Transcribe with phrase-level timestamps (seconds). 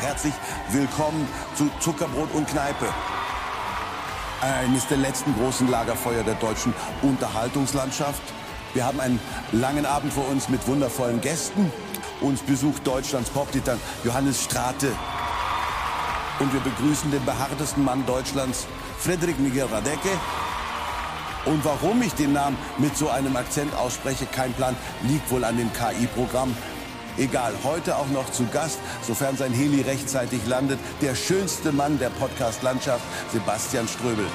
[0.00, 0.34] Herzlich
[0.70, 2.86] willkommen zu Zuckerbrot und Kneipe.
[4.40, 8.22] Eines der letzten großen Lagerfeuer der deutschen Unterhaltungslandschaft.
[8.74, 9.20] Wir haben einen
[9.52, 11.70] langen Abend vor uns mit wundervollen Gästen.
[12.20, 14.92] Uns besucht Deutschlands Poptitan Johannes Strate.
[16.40, 18.66] Und wir begrüßen den behaartesten Mann Deutschlands,
[18.98, 20.10] Frederik Miguel Radecke.
[21.46, 25.56] Und warum ich den Namen mit so einem Akzent ausspreche, kein Plan, liegt wohl an
[25.56, 26.54] dem KI-Programm.
[27.18, 32.10] Egal, heute auch noch zu Gast, sofern sein Heli rechtzeitig landet, der schönste Mann der
[32.10, 34.26] Podcast-Landschaft, Sebastian Ströbel.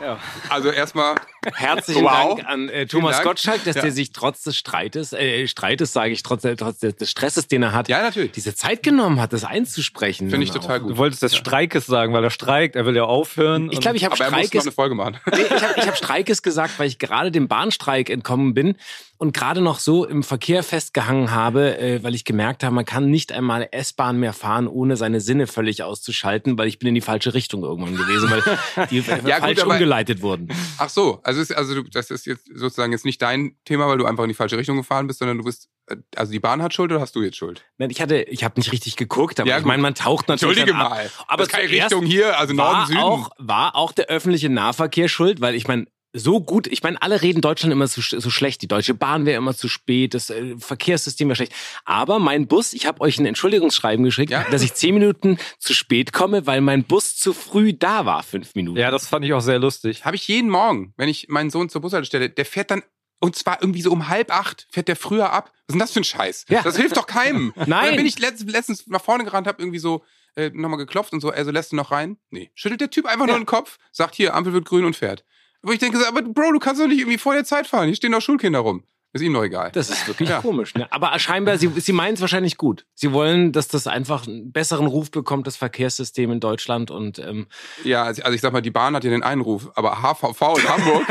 [0.00, 0.16] Ja.
[0.48, 1.16] Also erstmal
[1.54, 2.36] herzlichen wow.
[2.36, 3.26] Dank an äh, Thomas Dank.
[3.26, 3.82] Gottschalk, dass ja.
[3.82, 7.72] der sich trotz des Streites, äh, Streites sage ich, trotz, trotz des Stresses, den er
[7.72, 8.32] hat, ja, natürlich.
[8.32, 10.30] diese Zeit genommen hat, das einzusprechen.
[10.30, 10.92] Finde ich total gut.
[10.92, 13.70] Du wolltest des Streikes sagen, weil er streikt, er will ja aufhören.
[13.72, 14.62] Ich glaube, ich habe Streikes.
[14.62, 15.16] Eine Folge machen.
[15.32, 18.76] Nee, ich habe hab Streikes gesagt, weil ich gerade dem Bahnstreik entkommen bin
[19.22, 23.08] und gerade noch so im Verkehr festgehangen habe, äh, weil ich gemerkt habe, man kann
[23.08, 27.00] nicht einmal S-Bahn mehr fahren, ohne seine Sinne völlig auszuschalten, weil ich bin in die
[27.00, 30.48] falsche Richtung irgendwann gewesen, weil die ja, falsch gut, umgeleitet wurden.
[30.76, 34.06] Ach so, also, ist, also das ist jetzt sozusagen jetzt nicht dein Thema, weil du
[34.06, 36.74] einfach in die falsche Richtung gefahren bist, sondern du bist äh, also die Bahn hat
[36.74, 37.64] Schuld oder hast du jetzt Schuld?
[37.78, 40.58] Nein, ich hatte, ich habe nicht richtig geguckt, aber ja, ich meine, man taucht natürlich
[40.58, 41.10] Entschuldige mal.
[41.26, 43.00] Aber keine Richtung hier, also Norden, Süden.
[43.00, 47.22] Auch, war auch der öffentliche Nahverkehr schuld, weil ich meine, so gut, ich meine, alle
[47.22, 48.62] reden Deutschland immer so, so schlecht.
[48.62, 51.54] Die Deutsche Bahn wäre immer zu spät, das äh, Verkehrssystem wäre schlecht.
[51.84, 54.44] Aber mein Bus, ich habe euch ein Entschuldigungsschreiben geschickt, ja?
[54.50, 58.54] dass ich zehn Minuten zu spät komme, weil mein Bus zu früh da war, fünf
[58.54, 58.78] Minuten.
[58.78, 60.04] Ja, das fand ich auch sehr lustig.
[60.04, 62.82] Habe ich jeden Morgen, wenn ich meinen Sohn zur Bushaltestelle, der fährt dann
[63.20, 65.52] und zwar irgendwie so um halb acht fährt der früher ab.
[65.52, 66.46] Was ist denn das für ein Scheiß?
[66.48, 66.62] Ja.
[66.62, 67.52] Das hilft doch keinem.
[67.56, 67.66] Nein.
[67.66, 70.02] Und dann bin ich letztens, letztens nach vorne gerannt, habe irgendwie so
[70.34, 72.16] äh, nochmal geklopft und so, also lässt du noch rein?
[72.30, 72.50] Nee.
[72.54, 73.32] Schüttelt der Typ einfach ja.
[73.32, 75.24] nur den Kopf, sagt hier, Ampel wird grün und fährt.
[75.62, 77.86] Wo ich denke, aber Bro, du kannst doch nicht irgendwie vor der Zeit fahren.
[77.86, 78.84] Hier stehen doch Schulkinder rum.
[79.14, 79.70] Ist ihm doch egal.
[79.72, 80.40] Das ist wirklich ja.
[80.40, 80.74] komisch.
[80.74, 80.90] Ne?
[80.90, 82.86] Aber scheinbar, sie, sie meinen es wahrscheinlich gut.
[82.94, 86.90] Sie wollen, dass das einfach einen besseren Ruf bekommt, das Verkehrssystem in Deutschland.
[86.90, 87.46] Und ähm
[87.84, 90.68] Ja, also, also ich sag mal, die Bahn hat ja den Einruf, aber HVV in
[90.68, 91.06] Hamburg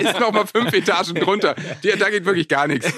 [0.00, 1.56] ist noch mal fünf Etagen drunter.
[1.82, 2.94] Die, da geht wirklich gar nichts.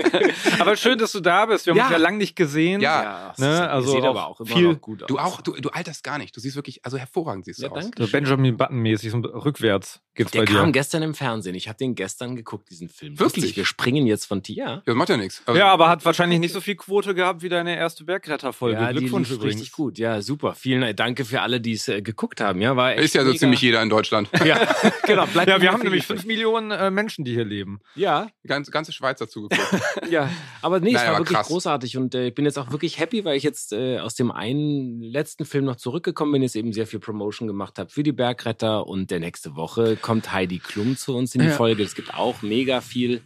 [0.60, 1.66] aber schön, dass du da bist.
[1.66, 1.84] Wir haben ja.
[1.86, 2.80] uns ja lang nicht gesehen.
[2.80, 3.68] Ja, ja ne?
[3.68, 5.08] also sieht aber auch immer viel, noch gut aus.
[5.08, 6.36] Du auch, du, du alterst gar nicht.
[6.36, 7.82] Du siehst wirklich, also hervorragend siehst du ja, aus.
[7.82, 8.04] Danke.
[8.04, 10.52] So Benjamin Button-mäßig, so rückwärts geht's Der bei dir.
[10.52, 11.54] Der kam gestern im Fernsehen.
[11.54, 13.18] Ich habe den gestern geguckt, diesen Film.
[13.18, 13.56] Wirklich?
[13.56, 14.82] Wir springen jetzt von Tia ja.
[14.84, 15.40] Das macht ja nichts.
[15.46, 18.76] Also ja, aber hat wahrscheinlich nicht so viel Quote gehabt wie deine erste Bergretterfolge.
[18.76, 19.54] Ja, Glückwunsch die übrigens.
[19.54, 19.98] richtig gut.
[19.98, 20.54] Ja, super.
[20.54, 20.96] Vielen Dank.
[20.96, 22.60] Danke für alle, die es äh, geguckt haben.
[22.60, 23.38] Ja, war Ist ja so mega.
[23.38, 24.28] ziemlich jeder in Deutschland.
[24.44, 24.58] ja,
[25.06, 25.26] genau.
[25.26, 27.80] Bleibt ja, wir haben nämlich fünf Millionen äh, Menschen, die hier leben.
[27.94, 28.28] Ja.
[28.42, 29.82] Die ganze, ganze Schweiz dazu geguckt.
[30.10, 30.28] ja,
[30.60, 31.46] aber nee, naja, es war wirklich krass.
[31.46, 34.32] großartig und äh, ich bin jetzt auch wirklich happy, weil ich jetzt äh, aus dem
[34.32, 38.12] einen letzten Film noch zurückgekommen bin, jetzt eben sehr viel Promotion gemacht habe für die
[38.12, 41.52] Bergretter und der nächste Woche kommt Heidi Klum zu uns in die ja.
[41.52, 41.82] Folge.
[41.82, 43.20] Es gibt auch mega viel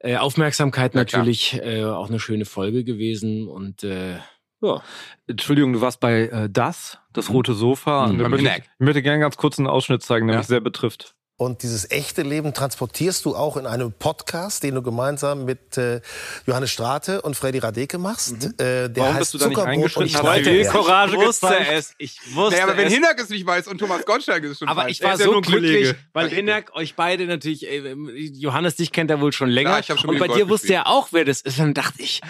[0.00, 4.18] äh, Aufmerksamkeit ja, natürlich, äh, auch eine schöne Folge gewesen und äh,
[4.60, 4.82] ja.
[5.26, 7.36] Entschuldigung, du warst bei äh, Das, das mhm.
[7.36, 8.08] rote Sofa.
[8.08, 8.20] Mhm.
[8.20, 10.40] Ich, möchte, ich möchte gerne ganz kurz einen Ausschnitt zeigen, der ja.
[10.40, 11.14] mich sehr betrifft.
[11.40, 16.02] Und dieses echte Leben transportierst du auch in einem Podcast, den du gemeinsam mit äh,
[16.44, 18.32] Johannes Strate und Freddy Radeke machst.
[18.42, 18.54] Mhm.
[18.58, 20.12] Äh, der Warum heißt bist du da nicht eingeschritten?
[20.22, 21.70] Hast du viel Courage ich wusste gezeigt.
[21.72, 21.94] es.
[21.96, 22.92] Ich wusste naja, aber wenn es.
[22.92, 24.90] Hinak es nicht weiß und Thomas Gottschalk ist es schon Aber weiß.
[24.90, 27.94] ich war so glücklich, weil Hinak euch beide natürlich, äh,
[28.34, 29.70] Johannes, dich kennt er wohl schon länger.
[29.70, 31.58] Ja, ich schon und bei dir wusste er auch, wer das ist.
[31.58, 32.20] Und dann dachte ich,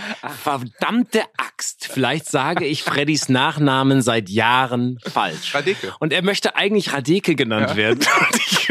[0.41, 1.89] verdammte Axt.
[1.91, 5.53] Vielleicht sage ich Freddys Nachnamen seit Jahren falsch.
[5.53, 5.97] Radeke.
[5.99, 7.77] Und er möchte eigentlich Radeke genannt Ja.
[7.77, 8.01] werden.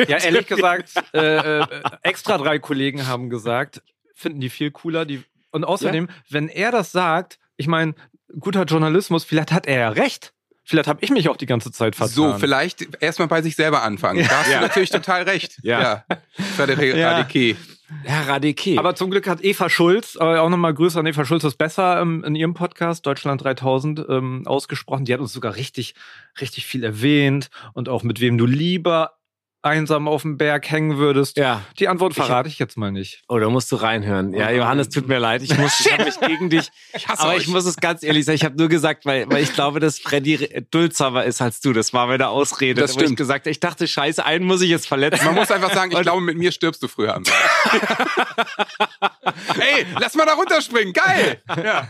[0.08, 1.66] Ja, ehrlich gesagt, äh, äh,
[2.03, 3.81] extra drei Kollegen haben gesagt,
[4.16, 5.06] finden die viel cooler.
[5.06, 7.95] Die, und außerdem, wenn er das sagt, ich meine,
[8.40, 10.34] guter Journalismus, vielleicht hat er ja recht.
[10.63, 12.13] Vielleicht habe ich mich auch die ganze Zeit vertan.
[12.13, 14.23] So, vielleicht erstmal bei sich selber anfangen.
[14.29, 14.59] Da hast Ja.
[14.59, 15.57] du natürlich total recht.
[15.63, 15.81] Ja.
[15.81, 16.06] Ja.
[16.59, 17.56] Radeke.
[18.03, 18.78] Herr Radeke.
[18.78, 22.00] Aber zum Glück hat Eva Schulz, äh, auch nochmal Grüße an Eva Schulz, das besser
[22.00, 25.06] ähm, in ihrem Podcast Deutschland 3000 ähm, ausgesprochen.
[25.06, 25.96] Die hat uns sogar richtig,
[26.40, 29.13] richtig viel erwähnt und auch mit wem du lieber
[29.62, 31.38] einsam auf dem Berg hängen würdest.
[31.38, 31.62] ja.
[31.80, 33.22] Die Antwort Ich verrate ich jetzt mal nicht.
[33.28, 34.34] Oh, da musst du reinhören.
[34.34, 35.41] Ja, Johannes, tut mir leid.
[35.41, 36.72] Ich muss, ich mich gegen dich.
[37.08, 37.44] hasse aber euch.
[37.44, 38.35] ich muss es ganz ehrlich sagen.
[38.35, 41.73] Ich habe nur gesagt, weil, weil ich glaube, dass Freddy dulzamer ist als du.
[41.73, 42.82] Das war meine Ausrede.
[42.82, 43.17] Das wo ich stimmt.
[43.17, 45.26] gesagt, ich dachte, Scheiße, einen muss ich jetzt verletzen.
[45.26, 47.23] Man muss einfach sagen, ich glaube, mit mir stirbst du früher am.
[49.59, 50.94] Ey, lass mal da runterspringen.
[50.94, 51.41] Geil.
[51.64, 51.88] Ja.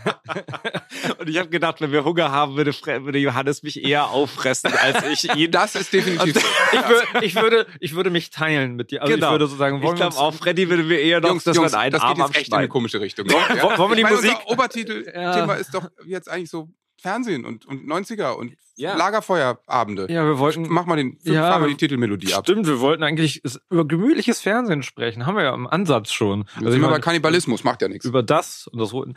[1.18, 5.04] Und ich habe gedacht, wenn wir Hunger haben, würde, würde Johannes mich eher auffressen als
[5.06, 5.50] ich ihn.
[5.50, 6.40] Das ist definitiv so.
[6.72, 9.02] Ich, wür, ich, würde, ich würde mich teilen mit dir.
[9.02, 9.26] Also Genau.
[9.28, 11.72] ich würde so sagen, ich glaube auch, Freddy würde mir eher noch, Jungs, dass Jungs,
[11.72, 13.26] man einen das geht Arm jetzt echt in eine komische Richtung.
[13.30, 16.68] Wollen- wollen wir die meine, Musik- Unser Obertitel-Thema ist doch jetzt eigentlich so
[17.00, 18.94] Fernsehen und, und 90er und Ja.
[18.94, 20.06] Lagerfeuerabende.
[20.10, 20.66] Ja, wir wollten.
[20.68, 22.44] Mach mal den, Ja, mal wir- die Titelmelodie ab.
[22.44, 25.24] Stimmt, wir wollten eigentlich über gemütliches Fernsehen sprechen.
[25.26, 26.44] Haben wir ja im Ansatz schon.
[26.56, 28.04] Also sind wir meine, bei Kannibalismus, macht ja nichts.
[28.04, 29.14] über das und das Roten.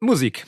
[0.00, 0.46] Musik.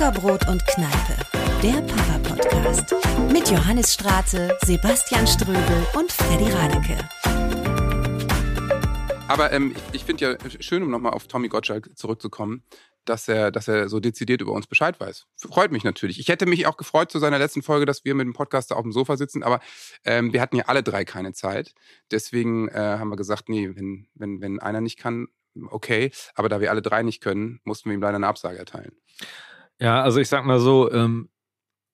[0.00, 1.14] Zuckerbrot und Kneipe,
[1.62, 2.94] der Papa-Podcast.
[3.30, 6.96] Mit Johannes Strate, Sebastian Ströbel und Freddy Radeke.
[9.28, 12.62] Aber ähm, ich, ich finde ja schön, um nochmal auf Tommy Gottschalk zurückzukommen,
[13.04, 15.26] dass er, dass er so dezidiert über uns Bescheid weiß.
[15.36, 16.18] Freut mich natürlich.
[16.18, 18.82] Ich hätte mich auch gefreut zu seiner letzten Folge, dass wir mit dem Podcaster auf
[18.84, 19.60] dem Sofa sitzen, aber
[20.06, 21.74] ähm, wir hatten ja alle drei keine Zeit.
[22.10, 25.28] Deswegen äh, haben wir gesagt, nee, wenn, wenn, wenn einer nicht kann,
[25.68, 26.10] okay.
[26.34, 28.92] Aber da wir alle drei nicht können, mussten wir ihm leider eine Absage erteilen.
[29.80, 31.28] Ja, also ich sag mal so, ähm,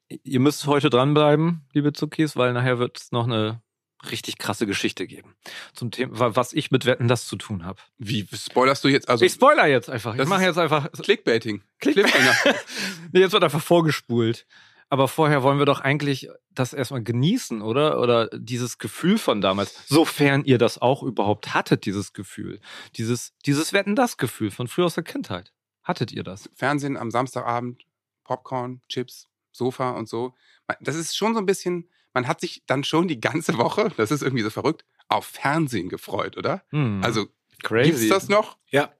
[0.08, 3.62] ihr müsst heute dranbleiben, liebe Zuckis, weil nachher wird es noch eine
[4.10, 5.34] richtig krasse Geschichte geben.
[5.74, 7.80] Zum Thema, wa- was ich mit Wetten das zu tun habe.
[7.98, 9.08] Wie spoilerst du jetzt?
[9.08, 10.12] Also ich spoiler jetzt einfach.
[10.14, 10.90] Ich Das mache jetzt einfach.
[10.92, 11.62] Clickbaiting.
[11.80, 12.34] Click- Cliffhanger.
[13.12, 14.46] nee, jetzt wird einfach vorgespult.
[14.88, 18.00] Aber vorher wollen wir doch eigentlich das erstmal genießen, oder?
[18.00, 22.60] Oder dieses Gefühl von damals, sofern ihr das auch überhaupt hattet, dieses Gefühl.
[22.96, 25.52] Dieses, dieses Wetten das Gefühl von früher aus der Kindheit.
[25.86, 26.50] Hattet ihr das?
[26.52, 27.86] Fernsehen am Samstagabend,
[28.24, 30.34] Popcorn, Chips, Sofa und so.
[30.80, 34.10] Das ist schon so ein bisschen, man hat sich dann schon die ganze Woche, das
[34.10, 36.64] ist irgendwie so verrückt, auf Fernsehen gefreut, oder?
[36.70, 37.02] Hm.
[37.04, 37.26] Also
[37.62, 37.90] crazy.
[37.90, 38.58] gibt's das noch?
[38.70, 38.92] Ja.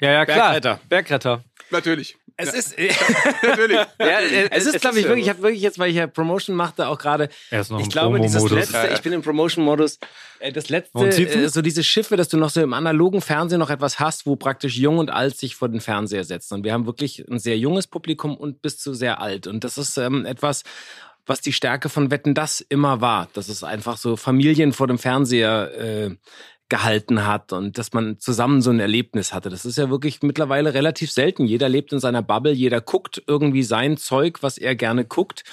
[0.00, 0.52] Ja, ja, klar.
[0.52, 0.80] Bergretter.
[0.88, 1.44] Bergretter.
[1.70, 2.18] Natürlich.
[2.38, 2.54] Es Ja.
[2.58, 2.76] ist.
[3.42, 3.78] Natürlich.
[3.98, 6.86] Ja, es ist, glaube ich, wirklich, ich habe wirklich jetzt, weil ich ja Promotion machte,
[6.88, 9.98] auch gerade, Er ist noch ich glaube, dieses letzte, ich bin im Promotion-Modus,
[10.40, 13.70] äh, das letzte, äh, so diese Schiffe, dass du noch so im analogen Fernsehen noch
[13.70, 16.54] etwas hast, wo praktisch jung und alt sich vor den Fernseher setzen.
[16.54, 19.46] Und wir haben wirklich ein sehr junges Publikum und bis zu sehr alt.
[19.46, 20.62] Und das ist ähm, etwas,
[21.24, 23.28] was die Stärke von Wetten das immer war.
[23.32, 26.10] Dass es einfach so Familien vor dem Fernseher äh,
[26.68, 29.50] gehalten hat und dass man zusammen so ein Erlebnis hatte.
[29.50, 31.46] Das ist ja wirklich mittlerweile relativ selten.
[31.46, 35.44] Jeder lebt in seiner Bubble, jeder guckt irgendwie sein Zeug, was er gerne guckt.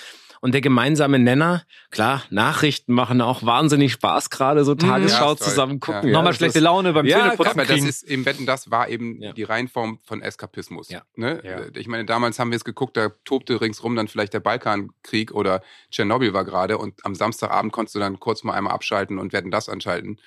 [0.42, 5.80] Und der gemeinsame Nenner, klar, Nachrichten machen auch wahnsinnig Spaß, gerade so Tagesschau Ja, zusammen
[5.80, 6.02] gucken.
[6.04, 6.08] Ja.
[6.10, 8.90] Ja, Nochmal schlechte ist- Laune beim Ja, Zähneputzen Aber das ist eben, Wetten, das war
[8.90, 9.32] eben Ja.
[9.32, 10.90] die Reinform von Eskapismus.
[10.90, 11.04] Ja.
[11.16, 11.42] Ne?
[11.46, 11.62] Ja.
[11.76, 15.62] Ich meine, damals haben wir es geguckt, da tobte ringsrum dann vielleicht der Balkankrieg oder
[15.92, 19.50] Tschernobyl war gerade und am Samstagabend konntest du dann kurz mal einmal abschalten und Wetten,
[19.50, 20.18] das anschalten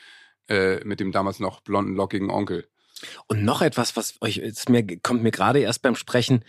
[0.49, 2.67] äh, mit dem damals noch blonden, lockigen Onkel.
[3.27, 6.45] Und noch etwas, was euch, ist mir, kommt mir gerade erst beim Sprechen.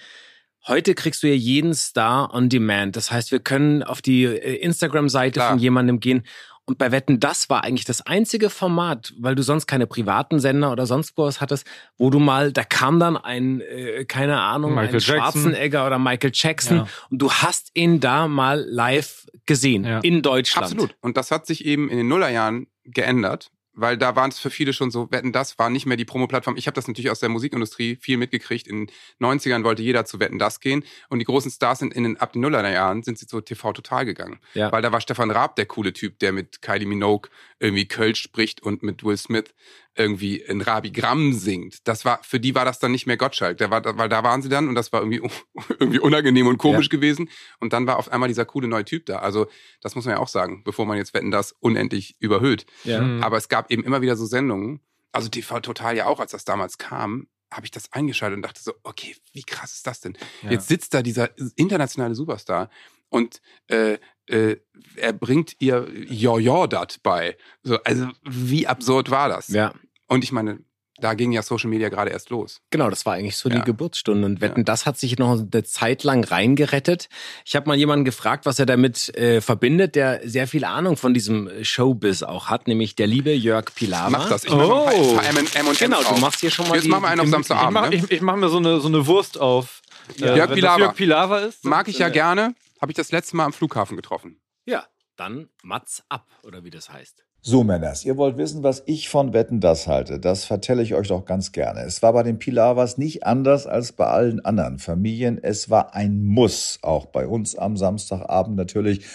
[0.65, 2.95] Heute kriegst du ja jeden Star on Demand.
[2.95, 6.23] Das heißt, wir können auf die äh, Instagram-Seite von jemandem gehen.
[6.65, 10.69] Und bei Wetten, das war eigentlich das einzige Format, weil du sonst keine privaten Sender
[10.73, 11.65] oder sonst was hattest,
[11.97, 15.15] wo du mal, da kam dann ein, äh, keine Ahnung, Michael ein Jackson.
[15.17, 16.87] Schwarzenegger oder Michael Jackson Ja.
[17.09, 19.99] und du hast ihn da mal live gesehen Ja.
[19.99, 20.65] in Deutschland.
[20.73, 20.95] Absolut.
[20.99, 24.73] Und das hat sich eben in den Nullerjahren geändert, weil da waren es für viele
[24.73, 26.57] schon so, Wetten, das war nicht mehr die Promo-Plattform.
[26.57, 28.67] Ich habe das natürlich aus der Musikindustrie viel mitgekriegt.
[28.67, 28.91] In den
[29.21, 30.83] 90ern wollte jeder zu Wetten, das gehen.
[31.09, 34.05] Und die großen Stars sind in den, ab den Nullerjahren sind sie zu TV Total
[34.05, 34.39] gegangen.
[34.55, 34.71] Ja.
[34.71, 37.29] Weil da war Stefan Raab der coole Typ, der mit Kylie Minogue
[37.59, 39.53] irgendwie Kölsch spricht und mit Will Smith
[39.97, 41.87] irgendwie in Rabi Gramm singt.
[41.87, 43.57] Das war, für die war das dann nicht mehr Gottschalk.
[43.57, 45.21] Der war, weil da waren sie dann und das war irgendwie,
[45.79, 47.29] irgendwie unangenehm und komisch gewesen.
[47.59, 49.19] Und dann war auf einmal dieser coole neue Typ da.
[49.19, 49.47] Also,
[49.81, 52.65] das muss man ja auch sagen, bevor man jetzt Wetten, das unendlich überhöht.
[52.83, 53.01] Ja.
[53.01, 53.23] Mhm.
[53.23, 56.45] Aber es gab eben immer wieder so Sendungen, also TV Total ja auch, als das
[56.45, 60.17] damals kam, habe ich das eingeschaltet und dachte so, okay, wie krass ist das denn?
[60.43, 60.51] Ja.
[60.51, 62.69] Jetzt sitzt da dieser internationale Superstar
[63.09, 64.57] und äh, äh,
[64.95, 67.37] er bringt ihr Jojo-Dat bei.
[67.63, 69.47] So, also wie absurd war das?
[69.47, 69.73] ja.
[70.07, 70.59] Und ich meine,
[70.99, 72.59] da ging ja Social Media gerade erst los.
[72.71, 73.57] Genau, das war eigentlich so Ja.
[73.57, 74.25] die Geburtsstunde.
[74.25, 74.63] Und Wetten, Ja.
[74.63, 77.07] das hat sich noch eine Zeit lang reingerettet.
[77.45, 81.13] Ich habe mal jemanden gefragt, was er damit äh, verbindet, der sehr viel Ahnung von
[81.13, 84.09] diesem Showbiz auch hat, nämlich der liebe Jörg Pilawa.
[84.09, 84.45] Mach das.
[84.45, 86.19] Ich mach mal ein paar, paar M&M's Genau, du auf.
[86.21, 87.73] machst hier schon mal Jetzt die- machen wir einen auf die- ich Samstagabend.
[87.73, 87.95] mache ne?
[87.97, 89.81] ich, ich mach mir so eine, so eine Wurst auf.
[90.17, 90.33] Ja.
[90.33, 90.79] Äh, Jörg Pilawa.
[90.79, 91.63] Jörg Pilawa ist.
[91.63, 92.55] Mag ich ja äh, gerne.
[92.81, 94.39] Habe ich das letzte Mal am Flughafen getroffen.
[94.65, 94.85] Ja,
[95.15, 97.23] dann Mats ab, oder wie das heißt.
[97.41, 100.19] So, Männers, ihr wollt wissen, was ich von Wetten das halte.
[100.19, 101.81] Das vertelle ich euch doch ganz gerne.
[101.81, 105.41] Es war bei den Pilawas nicht anders als bei allen anderen Familien.
[105.41, 109.05] Es war ein Muss, auch bei uns am Samstagabend natürlich.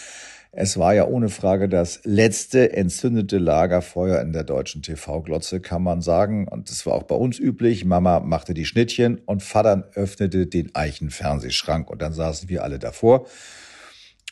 [0.54, 6.02] Es war ja ohne Frage das letzte entzündete Lagerfeuer in der deutschen TV-Glotze, kann man
[6.02, 6.46] sagen.
[6.46, 7.84] Und es war auch bei uns üblich.
[7.84, 11.90] Mama machte die Schnittchen und Vater öffnete den Eichenfernsehschrank.
[11.90, 13.26] Und dann saßen wir alle davor.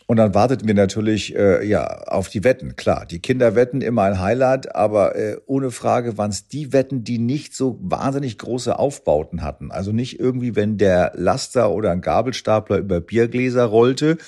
[0.06, 2.74] Und dann warteten wir natürlich äh, ja auf die Wetten.
[2.74, 7.18] Klar, die Kinderwetten immer ein Highlight, aber äh, ohne Frage waren es die Wetten, die
[7.18, 9.70] nicht so wahnsinnig große Aufbauten hatten.
[9.70, 14.18] Also nicht irgendwie, wenn der Laster oder ein Gabelstapler über Biergläser rollte,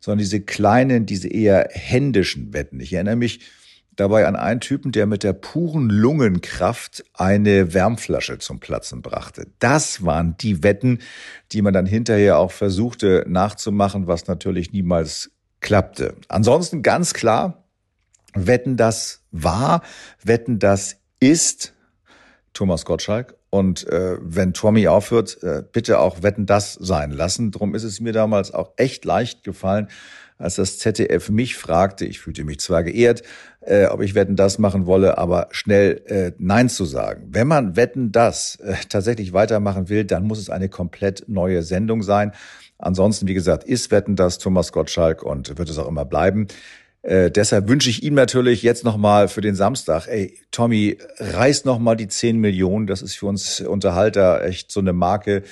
[0.00, 2.78] sondern diese kleinen, diese eher händischen Wetten.
[2.78, 3.40] Ich erinnere mich
[3.96, 9.46] dabei an einen Typen, der mit der puren Lungenkraft eine Wärmflasche zum Platzen brachte.
[9.58, 11.00] Das waren die Wetten,
[11.52, 16.14] die man dann hinterher auch versuchte nachzumachen, was natürlich niemals klappte.
[16.28, 17.64] Ansonsten ganz klar,
[18.34, 19.82] Wetten das war,
[20.22, 21.72] Wetten das ist
[22.52, 23.34] Thomas Gottschalk.
[23.50, 27.52] Und äh, wenn Tommy aufhört, äh, bitte auch Wetten das sein lassen.
[27.52, 29.88] Drum ist es mir damals auch echt leicht gefallen,
[30.38, 33.22] als das ZDF mich fragte, ich fühlte mich zwar geehrt,
[33.66, 37.28] äh, ob ich Wetten das machen wolle, aber schnell äh, Nein zu sagen.
[37.30, 42.02] Wenn man Wetten das äh, tatsächlich weitermachen will, dann muss es eine komplett neue Sendung
[42.02, 42.32] sein.
[42.78, 46.46] Ansonsten, wie gesagt, ist Wetten das Thomas Gottschalk und wird es auch immer bleiben.
[47.02, 51.96] Äh, deshalb wünsche ich ihm natürlich jetzt nochmal für den Samstag, ey, Tommy, reiß nochmal
[51.96, 52.86] die 10 Millionen.
[52.86, 55.42] Das ist für uns Unterhalter echt so eine Marke,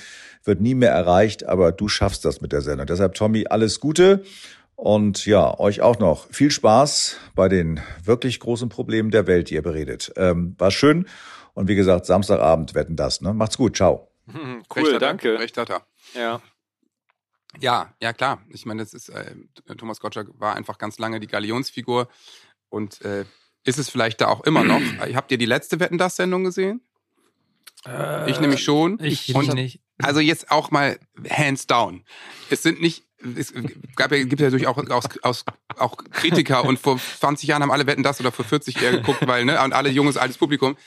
[0.43, 2.87] wird nie mehr erreicht, aber du schaffst das mit der Sendung.
[2.87, 4.23] Deshalb, Tommy, alles Gute.
[4.75, 9.55] Und ja, euch auch noch viel Spaß bei den wirklich großen Problemen der Welt, die
[9.55, 10.11] ihr beredet.
[10.17, 11.07] Ähm, war schön.
[11.53, 13.21] Und wie gesagt, Samstagabend wetten das.
[13.21, 13.33] Ne?
[13.33, 13.75] Macht's gut.
[13.77, 14.11] Ciao.
[14.75, 14.99] Cool, hat er.
[14.99, 15.39] danke.
[15.39, 15.85] Recht hat er.
[16.15, 16.41] Ja.
[17.61, 18.41] Ja, ja klar.
[18.49, 19.35] Ich meine, das ist äh,
[19.77, 22.09] Thomas Gottschalk war einfach ganz lange die Galionsfigur
[22.69, 23.25] und äh,
[23.63, 24.81] ist es vielleicht da auch immer noch.
[25.13, 26.81] Habt ihr die letzte Wetten das Sendung gesehen?
[28.25, 28.99] ich nämlich schon.
[29.01, 29.79] Ich und nicht.
[30.01, 30.97] Also jetzt auch mal
[31.29, 32.03] hands down.
[32.49, 33.04] Es sind nicht
[33.37, 33.53] es
[33.95, 35.45] gab ja, gibt ja natürlich auch, aus, aus,
[35.77, 39.25] auch Kritiker und vor 20 Jahren haben alle Wetten das oder vor 40 eher geguckt,
[39.27, 40.77] weil, ne, und alle junges, altes Publikum.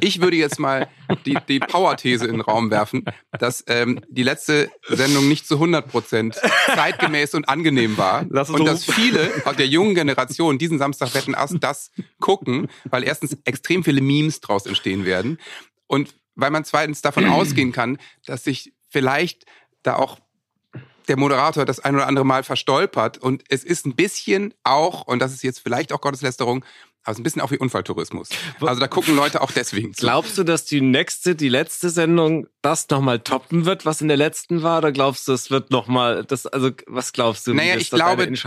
[0.00, 0.88] Ich würde jetzt mal
[1.24, 5.88] die, die Power-These in den Raum werfen, dass ähm, die letzte Sendung nicht zu 100
[5.88, 8.24] Prozent zeitgemäß und angenehm war.
[8.30, 13.02] Lass und dass viele aus der jungen Generation diesen Samstag wetten erst das gucken, weil
[13.02, 15.38] erstens extrem viele Memes draus entstehen werden
[15.88, 19.46] und weil man zweitens davon ausgehen kann, dass sich vielleicht
[19.82, 20.18] da auch
[21.08, 25.20] der Moderator das ein oder andere Mal verstolpert und es ist ein bisschen auch, und
[25.20, 26.64] das ist jetzt vielleicht auch Gotteslästerung,
[27.06, 28.30] aber es ist ein bisschen auch wie Unfalltourismus.
[28.60, 30.00] Also da gucken Leute auch deswegen zu.
[30.00, 34.16] Glaubst du, dass die nächste, die letzte Sendung das nochmal toppen wird, was in der
[34.16, 34.78] letzten war?
[34.78, 37.54] Oder glaubst du, es wird nochmal, das, also, was glaubst du?
[37.54, 38.44] Naja, ich glaube, ich,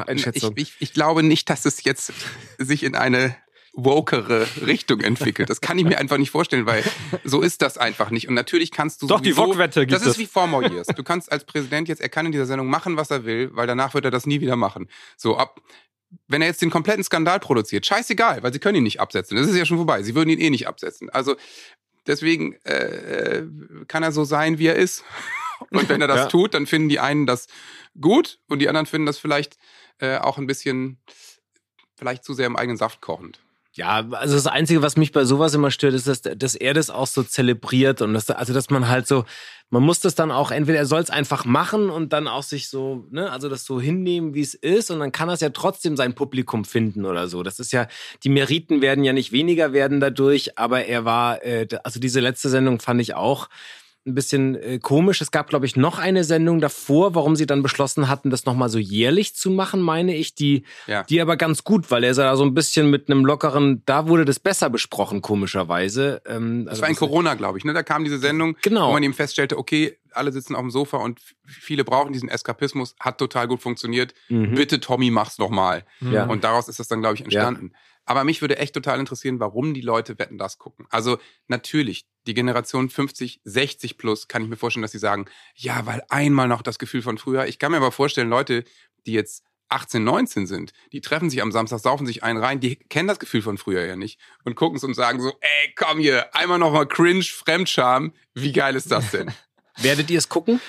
[0.57, 2.11] ich, ich glaube nicht, dass es jetzt
[2.57, 3.33] sich in eine
[3.73, 5.49] wokere Richtung entwickelt.
[5.49, 6.83] Das kann ich mir einfach nicht vorstellen, weil
[7.23, 8.27] so ist das einfach nicht.
[8.27, 10.87] Und natürlich kannst du Doch, die sowieso- Wok-Wette gibt Das ist wie Four Years.
[10.87, 13.67] Du kannst als Präsident jetzt, er kann in dieser Sendung machen, was er will, weil
[13.67, 14.89] danach wird er das nie wieder machen.
[15.17, 15.61] So, ab,
[16.27, 19.37] wenn er jetzt den kompletten Skandal produziert, scheißegal, weil sie können ihn nicht absetzen.
[19.37, 20.01] Das ist ja schon vorbei.
[20.03, 21.09] Sie würden ihn eh nicht absetzen.
[21.11, 21.35] Also,
[22.07, 23.43] deswegen äh,
[23.87, 25.03] kann er so sein, wie er ist.
[25.71, 26.25] Und wenn er das Ja.
[26.27, 27.47] tut, dann finden die einen das
[27.99, 29.57] gut und die anderen finden das vielleicht
[29.99, 30.99] äh, auch ein bisschen,
[31.97, 33.41] vielleicht zu sehr im eigenen Saft kochend.
[33.79, 36.89] Ja, also das Einzige, was mich bei sowas immer stört, ist, dass, dass er das
[36.89, 39.23] auch so zelebriert und das, also dass man halt so,
[39.69, 42.67] man muss das dann auch, entweder er soll es einfach machen und dann auch sich
[42.67, 45.95] so, ne, also das so hinnehmen, wie es ist und dann kann das ja trotzdem
[45.95, 47.41] sein Publikum finden oder so.
[47.41, 47.87] Das ist ja,
[48.25, 52.49] die Meriten werden ja nicht weniger werden dadurch, aber er war, äh, also diese letzte
[52.49, 53.47] Sendung fand ich auch
[54.09, 55.21] ein bisschen äh, komisch.
[55.21, 58.69] Es gab, glaube ich, noch eine Sendung davor, warum sie dann beschlossen hatten, das nochmal
[58.69, 61.03] so jährlich zu machen, meine ich, die, Ja.
[61.03, 64.25] die aber ganz gut, weil er da so ein bisschen mit einem lockeren, da wurde
[64.25, 66.21] das besser besprochen, komischerweise.
[66.25, 67.65] Ähm, Das also war in Corona, glaube ich.
[67.65, 67.73] Ne?
[67.73, 68.89] Da kam diese Sendung, Genau.
[68.89, 72.95] wo man eben feststellte, okay, alle sitzen auf dem Sofa und viele brauchen diesen Eskapismus,
[72.99, 74.13] hat total gut funktioniert.
[74.29, 74.55] Mhm.
[74.55, 75.85] Bitte, Tommy, mach's noch mal.
[75.99, 76.25] Ja.
[76.25, 77.73] Und daraus ist das dann, glaube ich, entstanden.
[78.05, 80.87] Aber mich würde echt total interessieren, warum die Leute Wetten das gucken.
[80.89, 85.85] Also natürlich, die Generation 50, 60 plus, kann ich mir vorstellen, dass sie sagen, ja,
[85.85, 87.45] weil einmal noch das Gefühl von früher.
[87.45, 88.63] Ich kann mir aber vorstellen, Leute,
[89.05, 92.77] die jetzt 18, 19 sind, die treffen sich am Samstag, saufen sich einen rein, die
[92.77, 95.99] kennen das Gefühl von früher ja nicht und gucken es und sagen so, ey, komm
[95.99, 99.31] hier, einmal noch mal cringe, Fremdscham, wie geil ist das denn?
[99.77, 100.61] Werdet ihr es gucken?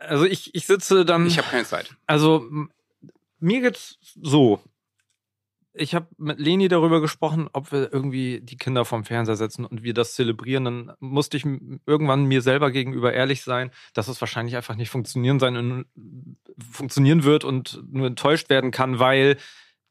[0.00, 1.26] Also ich, ich sitze dann.
[1.26, 1.94] Ich habe keine Zeit.
[2.06, 2.48] Also
[3.38, 4.60] mir geht's so.
[5.78, 9.82] Ich habe mit Leni darüber gesprochen, ob wir irgendwie die Kinder vom Fernseher setzen und
[9.82, 10.64] wir das zelebrieren.
[10.64, 15.38] Dann musste ich irgendwann mir selber gegenüber ehrlich sein, dass es wahrscheinlich einfach nicht funktionieren
[15.38, 15.84] sein
[16.58, 19.36] funktionieren wird und nur enttäuscht werden kann, weil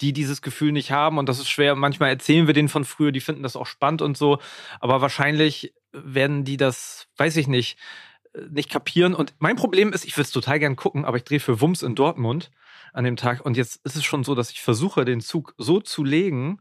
[0.01, 1.75] die dieses Gefühl nicht haben und das ist schwer.
[1.75, 4.39] Manchmal erzählen wir denen von früher, die finden das auch spannend und so,
[4.79, 7.77] aber wahrscheinlich werden die das, weiß ich nicht,
[8.49, 9.13] nicht kapieren.
[9.13, 11.83] Und mein Problem ist, ich würde es total gern gucken, aber ich drehe für Wums
[11.83, 12.51] in Dortmund
[12.93, 13.45] an dem Tag.
[13.45, 16.59] Und jetzt ist es schon so, dass ich versuche, den Zug so zu legen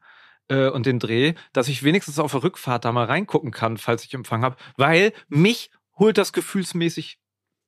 [0.48, 4.04] äh, und den Dreh, dass ich wenigstens auf der Rückfahrt da mal reingucken kann, falls
[4.04, 4.56] ich Empfang habe.
[4.76, 7.18] Weil mich holt das gefühlsmäßig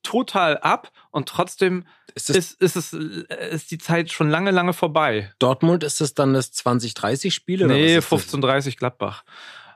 [0.07, 1.85] total ab und trotzdem
[2.15, 5.31] Ist das ist, ist, es, äh, ist die Zeit schon lange, lange vorbei.
[5.39, 5.83] Dortmund?
[5.83, 7.63] Ist das dann das 2030-Spiel?
[7.65, 8.39] oder nee, was ist das?
[8.41, 9.23] 15.30 Gladbach.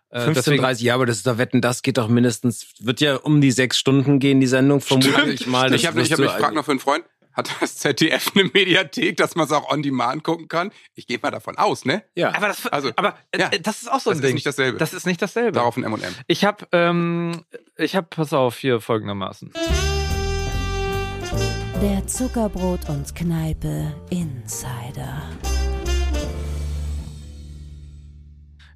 [0.10, 3.16] Äh, deswegen- 15.30, ja, aber das ist da Wetten, das geht doch mindestens, wird ja
[3.18, 5.70] um die sechs Stunden gehen, die Sendung, vermute Also ich mal.
[5.70, 8.44] Das ich habe ich hab, ich frage noch für einen Freund, Hat das ZDF eine
[8.54, 10.72] Mediathek, dass man es auch on demand gucken kann?
[10.96, 12.04] Ich gehe mal davon aus, ne?
[12.14, 12.36] Ja.
[12.36, 13.50] Aber das, Also, aber äh, ja.
[13.62, 14.30] das ist auch so ein Das Ding.
[14.32, 14.78] ist nicht dasselbe.
[14.78, 15.54] Das ist nicht dasselbe.
[15.54, 16.14] Darauf ein M&M.
[16.28, 17.46] Ich habe, ähm,
[17.78, 19.54] ich habe, pass auf, hier folgendermaßen.
[21.82, 25.22] Der Zuckerbrot und Kneipe Insider.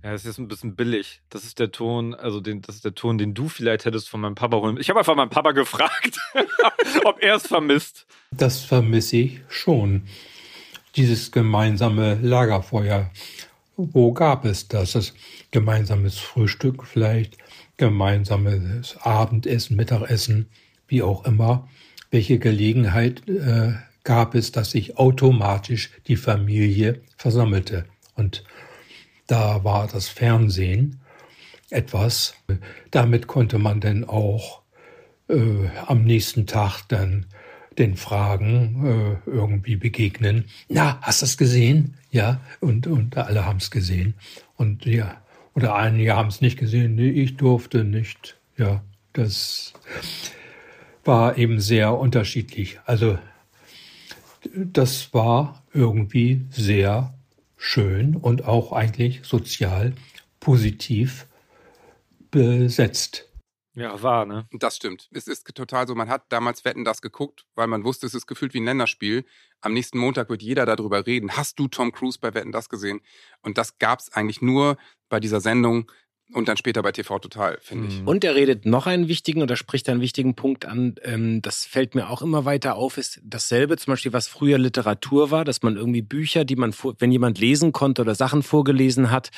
[0.04, 1.22] Ja, das ist ein bisschen billig.
[1.30, 4.22] Das ist der Ton, also den, das ist der Ton, den du vielleicht hättest von
[4.22, 4.78] meinem Papa holen.
[4.80, 6.18] Ich habe einfach meinen Papa gefragt,
[7.04, 8.06] ob er es vermisst.
[8.32, 10.04] Das vermisse ich schon.
[10.96, 13.12] Dieses gemeinsame Lagerfeuer.
[13.76, 14.94] Wo gab es das?
[14.94, 15.14] Das
[15.52, 17.38] gemeinsames Frühstück vielleicht,
[17.78, 20.50] gemeinsames Abendessen, Mittagessen,
[20.88, 21.68] wie auch immer.
[22.16, 23.74] Welche Gelegenheit äh,
[24.06, 27.84] gab es, dass sich automatisch die Familie versammelte?
[28.16, 28.46] Und
[29.28, 31.02] da war das Fernsehen
[31.70, 32.36] etwas.
[32.90, 34.62] Damit konnte man dann auch
[35.28, 37.26] äh, am nächsten Tag dann
[37.78, 40.46] den Fragen äh, irgendwie begegnen.
[40.70, 41.98] Na, hast du es gesehen?
[42.12, 44.14] Ja, und, und alle haben es gesehen.
[44.56, 45.22] Und ja,
[45.54, 46.96] oder einige haben es nicht gesehen.
[46.96, 48.38] Nee, ich durfte nicht.
[48.56, 49.74] Ja, das
[51.06, 52.80] war eben sehr unterschiedlich.
[52.86, 53.18] Also
[54.54, 57.14] das war irgendwie sehr
[57.58, 59.94] schön und auch eigentlich sozial
[60.40, 61.28] positiv
[62.32, 63.30] besetzt.
[63.78, 64.48] Ja, war, ne?
[64.54, 65.10] Das stimmt.
[65.12, 68.26] Es ist total so, man hat damals Wetten das geguckt, weil man wusste, es ist
[68.26, 69.26] gefühlt wie ein Länderspiel.
[69.60, 71.32] Am nächsten Montag wird jeder darüber reden.
[71.36, 73.02] Hast du Tom Cruise bei Wetten das gesehen?
[73.42, 74.78] Und das gab es eigentlich nur
[75.10, 75.92] bei dieser Sendung
[76.34, 78.02] und dann später bei TV Total, finde ich.
[78.06, 80.96] Und er redet noch einen wichtigen oder spricht einen wichtigen Punkt an.
[81.04, 85.30] Ähm, das fällt mir auch immer weiter auf, ist dasselbe zum Beispiel, was früher Literatur
[85.30, 89.30] war, dass man irgendwie Bücher, die man, wenn jemand lesen konnte oder Sachen vorgelesen hat,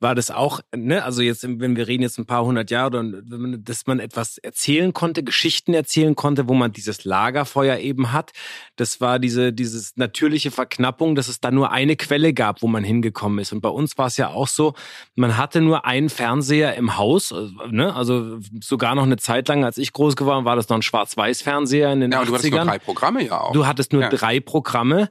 [0.00, 3.62] war das auch, ne, also jetzt, wenn wir reden jetzt ein paar hundert Jahre, man-
[3.64, 8.32] dass man etwas erzählen konnte, Geschichten erzählen konnte, wo man dieses Lagerfeuer eben hat.
[8.76, 12.82] Das war diese, dieses natürliche Verknappung, dass es da nur eine Quelle gab, wo man
[12.82, 13.52] hingekommen ist.
[13.52, 14.74] Und bei uns war es ja auch so,
[15.14, 17.94] man hatte nur einen Fernseher im Haus, äh, ne?
[17.94, 21.92] also sogar noch eine Zeit lang, als ich groß geworden war, das noch ein Schwarz-Weiß-Fernseher
[21.92, 22.30] in den Ja, und 80ern.
[22.30, 23.52] du hattest nur drei Programme ja auch.
[23.52, 24.08] Du hattest nur Ja.
[24.08, 25.10] drei Programme.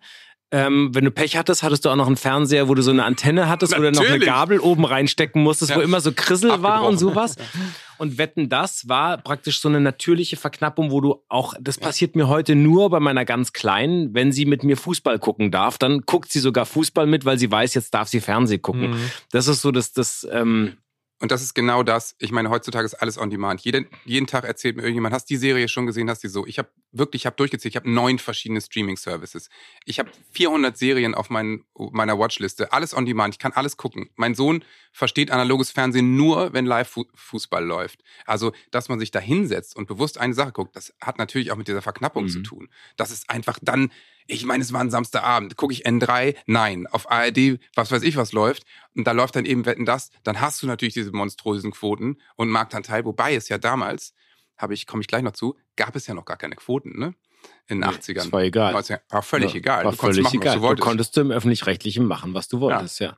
[0.52, 3.04] Ähm, wenn du Pech hattest, hattest du auch noch einen Fernseher, wo du so eine
[3.06, 4.28] Antenne hattest, wo du noch eine Natürlich.
[4.28, 5.84] Gabel oben reinstecken musstest, wo Ja.
[5.84, 7.38] immer so Krissel war und sowas.
[7.98, 12.28] Und Wetten, das war praktisch so eine natürliche Verknappung, wo du auch, das passiert mir
[12.28, 16.32] heute nur bei meiner ganz Kleinen, wenn sie mit mir Fußball gucken darf, dann guckt
[16.32, 18.92] sie sogar Fußball mit, weil sie weiß, jetzt darf sie Fernsehen gucken.
[18.92, 19.10] Mhm.
[19.32, 20.74] Das ist so das, das, ähm,
[21.20, 22.16] Und das ist genau das.
[22.20, 23.62] Ich meine, heutzutage ist alles on demand.
[23.62, 26.46] Jeden, jeden Tag erzählt mir irgendjemand, hast die Serie schon gesehen, hast die so.
[26.46, 29.50] Ich habe wirklich, ich habe durchgezählt, ich habe neun verschiedene Streaming-Services.
[29.86, 32.74] Ich habe 400 Serien auf mein, meiner Watchliste.
[32.74, 33.36] Alles on demand.
[33.36, 34.10] Ich kann alles gucken.
[34.16, 38.04] Mein Sohn versteht analoges Fernsehen nur, wenn Live-Fußball läuft.
[38.26, 41.58] Also, dass man sich da hinsetzt und bewusst eine Sache guckt, das hat natürlich auch
[41.58, 42.30] mit dieser Verknappung Mhm.
[42.30, 42.70] zu tun.
[42.96, 43.92] Das ist einfach dann,
[44.28, 45.58] ich meine, es war ein Samstagabend.
[45.58, 46.36] Gucke ich N3?
[46.46, 46.88] Nein.
[46.88, 48.64] Auf ARD, was weiß ich, was läuft.
[48.96, 50.12] Und da läuft dann eben Wetten das.
[50.24, 53.04] Dann hast du natürlich diese monströsen Quoten und Marktanteil.
[53.04, 54.14] Wobei es ja damals,
[54.56, 57.16] habe ich, komme ich gleich noch zu, gab es ja noch gar keine Quoten, ne?
[57.70, 58.16] In den 80ern.
[58.16, 58.76] das war egal.
[58.76, 59.00] 90ern.
[59.10, 59.86] War völlig Ja, egal.
[59.86, 60.56] War du völlig machen, egal.
[60.58, 60.86] du wolltest.
[60.86, 63.18] konntest du im Öffentlich-Rechtlichen machen, was du wolltest, ja.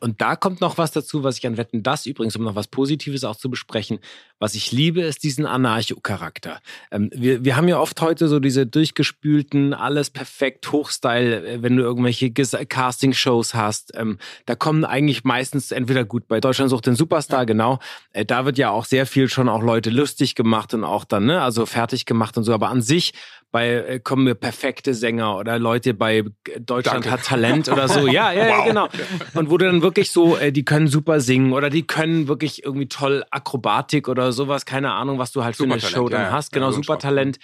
[0.00, 2.66] Und da kommt noch was dazu, was ich an Wetten das übrigens, um noch was
[2.66, 4.00] Positives auch zu besprechen,
[4.40, 6.60] was ich liebe, ist diesen Anarcho-Charakter.
[6.90, 11.76] Ähm, wir, wir haben ja oft heute so diese durchgespülten, alles perfekt, Hochstyle, äh, wenn
[11.76, 13.92] du irgendwelche Casting-Shows hast.
[13.94, 17.78] Ähm, da kommen eigentlich meistens entweder gut bei Deutschland sucht den Superstar, genau.
[18.12, 21.26] Äh, da wird ja auch sehr viel schon auch Leute lustig gemacht und auch dann,
[21.26, 22.52] ne, also fertig gemacht und so.
[22.52, 23.12] Aber an sich
[23.50, 26.24] bei äh, kommen mir perfekte Sänger oder Leute bei äh,
[26.60, 27.10] Deutschland Danke.
[27.10, 28.06] hat Talent oder so.
[28.18, 28.88] Ja, ja, ja, genau.
[29.34, 32.64] Und wo du dann wirklich so, äh, die können super singen oder die können wirklich
[32.64, 36.20] irgendwie toll Akrobatik oder sowas, keine Ahnung, was du halt für eine Supertalent, Show dann
[36.22, 36.32] ja, ja.
[36.32, 36.52] hast.
[36.52, 37.38] Ja, Genau, ein super Talent.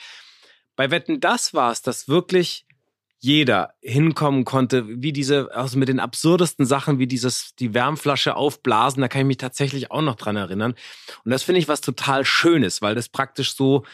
[0.77, 2.67] Bei Wetten, das war es, dass wirklich
[3.25, 9.01] jeder hinkommen konnte, wie diese, also mit den absurdesten Sachen, wie dieses, die Wärmflasche aufblasen,
[9.01, 10.75] da kann ich mich tatsächlich auch noch dran erinnern.
[11.25, 13.85] Und das finde ich was total Schönes, weil das praktisch so,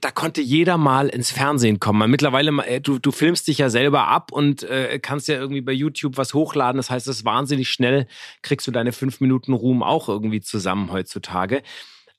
[0.00, 2.00] da konnte jeder mal ins Fernsehen kommen.
[2.00, 5.60] Weil Mittlerweile, äh, du, du filmst dich ja selber ab und äh, kannst ja irgendwie
[5.60, 6.76] bei YouTube was hochladen.
[6.76, 8.06] Das heißt, es ist wahnsinnig schnell,
[8.42, 11.62] kriegst du deine fünf Minuten Ruhm auch irgendwie zusammen heutzutage.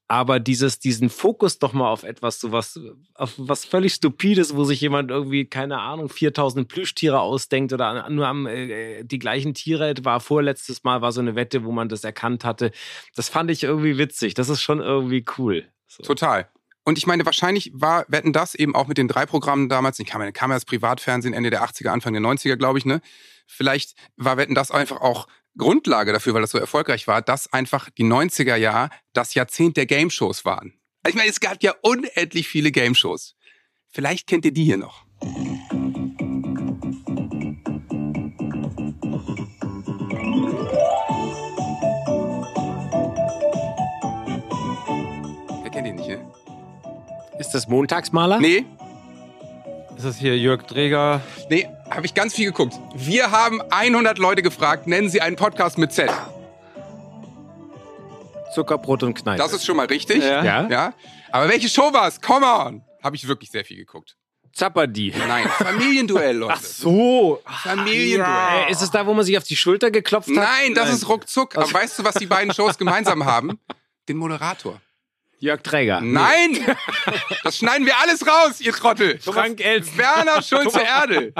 [0.07, 2.79] Aber dieses, diesen Fokus doch mal auf etwas, so was,
[3.15, 8.27] auf was völlig Stupides, wo sich jemand irgendwie, keine Ahnung, 4000 Plüschtiere ausdenkt oder nur
[8.27, 12.03] am, äh, die gleichen Tiere, war vorletztes Mal, war so eine Wette, wo man das
[12.03, 12.71] erkannt hatte.
[13.15, 14.35] Das fand ich irgendwie witzig.
[14.35, 15.65] Das ist schon irgendwie cool.
[15.87, 16.03] So.
[16.03, 16.49] Total.
[16.85, 20.05] Und ich meine, wahrscheinlich war Wetten das eben auch mit den drei Programmen damals, ich
[20.05, 23.01] kam, kam ja Privatfernsehen Ende der 80er, Anfang der 90er, glaube ich, ne?
[23.47, 27.89] Vielleicht war Wetten das einfach auch Grundlage dafür, weil das so erfolgreich war, dass einfach
[27.89, 30.73] die 90er Jahre das Jahrzehnt der Game-Shows waren.
[31.03, 33.35] Also ich meine, es gab ja unendlich viele Game-Shows.
[33.89, 35.05] Vielleicht kennt ihr die hier noch.
[47.55, 48.39] Das Montagsmaler?
[48.39, 48.65] Nee,
[49.95, 51.21] Ist das hier Jörg Dreger?
[51.49, 52.75] nee, habe ich ganz viel geguckt.
[52.95, 56.11] Wir haben 100 Leute gefragt, nennen Sie einen Podcast mit Z.
[58.53, 59.37] Zuckerbrot und Kneipe.
[59.41, 60.23] Das ist schon mal richtig.
[60.23, 60.43] Ja.
[60.43, 60.67] ja?
[60.69, 60.93] Ja.
[61.31, 62.21] Aber welche Show war's?
[62.21, 62.83] Come on!
[63.03, 64.15] Habe ich wirklich sehr viel geguckt.
[64.53, 65.13] Zapperdi.
[65.27, 66.59] Nein, Familienduell, Leute.
[66.63, 67.41] So.
[67.45, 68.67] Familienduell.
[68.67, 70.35] Äh, ist es da, wo man sich auf die Schulter geklopft hat?
[70.35, 71.57] Nein, das ist ruckzuck.
[71.57, 73.59] Aber weißt du, was die beiden Shows gemeinsam haben?
[74.07, 74.79] Den Moderator.
[75.45, 76.01] Jörg Träger.
[76.01, 76.57] Nein!
[77.43, 79.19] Das schneiden wir alles raus, ihr Trottel.
[79.19, 79.95] Frank Elst.
[79.97, 81.31] Werner Schulze Erdel.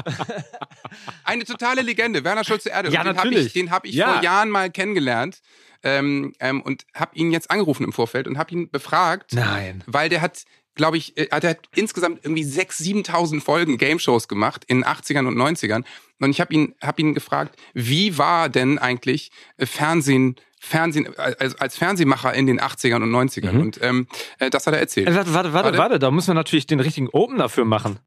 [1.24, 2.94] Eine totale Legende, Werner Schulze Erdel.
[2.94, 3.48] Ja, den hab natürlich.
[3.48, 4.14] ich, den habe ich Ja.
[4.14, 5.40] vor Jahren mal kennengelernt
[5.84, 9.84] ähm, ähm, und habe ihn jetzt angerufen im Vorfeld und habe ihn befragt, Nein.
[9.88, 10.44] weil der hat,
[10.76, 15.28] glaube ich, äh, hat er insgesamt irgendwie 6.000, 7.000 Folgen Game-Shows gemacht in den 80ern
[15.28, 15.84] und 90ern.
[16.20, 21.36] Und ich habe ihn, hab ihn gefragt, wie war denn eigentlich äh, Fernsehen, Fernsehen äh,
[21.40, 23.60] als, als Fernsehmacher in den 80ern und 90ern?
[23.60, 24.08] Und ähm,
[24.40, 25.08] äh, das hat er erzählt.
[25.10, 26.00] Äh, Warte, warte, warte, Warte.
[26.00, 28.00] da müssen wir natürlich den richtigen Open dafür machen.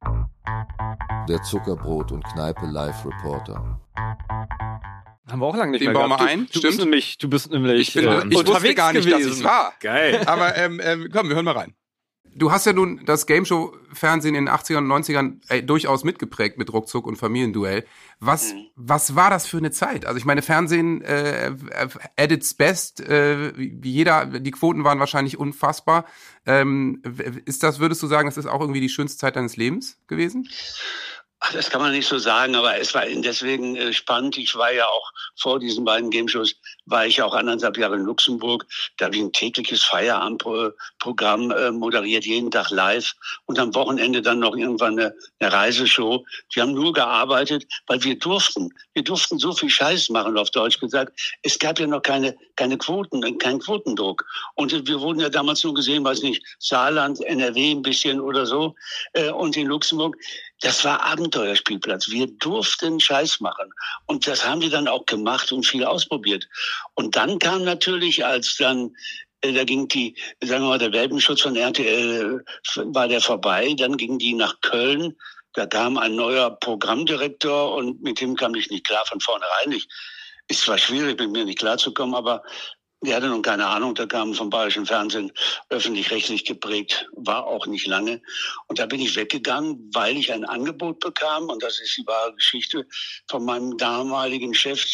[1.29, 3.81] Der Zuckerbrot und Kneipe Live Reporter.
[5.31, 6.63] Haben wir auch lange nicht Den mehr bauen wir ein, du, du stimmt.
[6.65, 9.29] bist nämlich, du bist nämlich Ich, bin, äh, ich wusste unterwegs gar nicht, gewesen.
[9.29, 9.75] dass es war.
[9.81, 10.23] Geil.
[10.27, 11.75] Aber ähm, ähm, komm, wir hören mal rein.
[12.39, 16.73] Du hast ja nun das Gameshow-Fernsehen in den 80ern und 90ern ey, durchaus mitgeprägt mit
[16.73, 17.85] Ruckzuck und Familienduell.
[18.21, 20.07] Was, was war das für eine Zeit?
[20.07, 21.53] Also ich meine, Fernsehen äh,
[22.17, 26.05] at its best, äh, wie jeder, die Quoten waren wahrscheinlich unfassbar.
[26.47, 27.03] Ähm,
[27.45, 30.49] ist das, würdest du sagen, das ist auch irgendwie die schönste Zeit deines Lebens gewesen?
[31.41, 34.37] Ach, das kann man nicht so sagen, aber es war deswegen äh, spannend.
[34.39, 38.67] Ich war ja auch vor diesen beiden Game-Shows, war ich auch anderthalb Jahre in Luxemburg.
[38.97, 43.15] Da habe ich ein tägliches Feierabendprogramm äh, moderiert, jeden Tag live.
[43.47, 46.25] Und am Wochenende dann noch irgendwann eine, eine Reiseshow.
[46.55, 48.75] Die haben nur gearbeitet, weil wir durften.
[48.95, 51.39] Wir durften so viel Scheiß machen, auf Deutsch gesagt.
[51.43, 54.25] Es gab ja noch keine, keine Quoten, äh, keinen Quotendruck.
[54.57, 58.75] Und wir wurden ja damals nur gesehen, weiß nicht, Saarland, NRW ein bisschen oder so.
[59.35, 60.17] Und in Luxemburg
[60.61, 62.09] das war Abenteuerspielplatz.
[62.09, 63.73] Wir durften Scheiß machen.
[64.07, 66.49] Und das haben die dann auch gemacht und viel ausprobiert.
[66.95, 68.97] Und dann kam natürlich, als dann,
[69.41, 73.75] äh, da ging die, sagen wir mal, der Welpenschutz von RTL, äh, war der vorbei.
[73.79, 75.17] Dann ging die nach Köln.
[75.53, 79.73] Da kam ein neuer Programmdirektor und mit dem kam ich nicht klar von vornherein.
[79.73, 79.89] Ich,
[80.49, 82.43] es war schwierig, mit mir nicht klarzukommen, aber
[83.03, 85.33] der hatte nun keine Ahnung, der kam vom Bayerischen Fernsehen,
[85.69, 88.21] öffentlich-rechtlich geprägt, war auch nicht lange.
[88.67, 92.35] Und da bin ich weggegangen, weil ich ein Angebot bekam, und das ist die wahre
[92.35, 92.87] Geschichte,
[93.29, 94.85] von meinem damaligen Chef,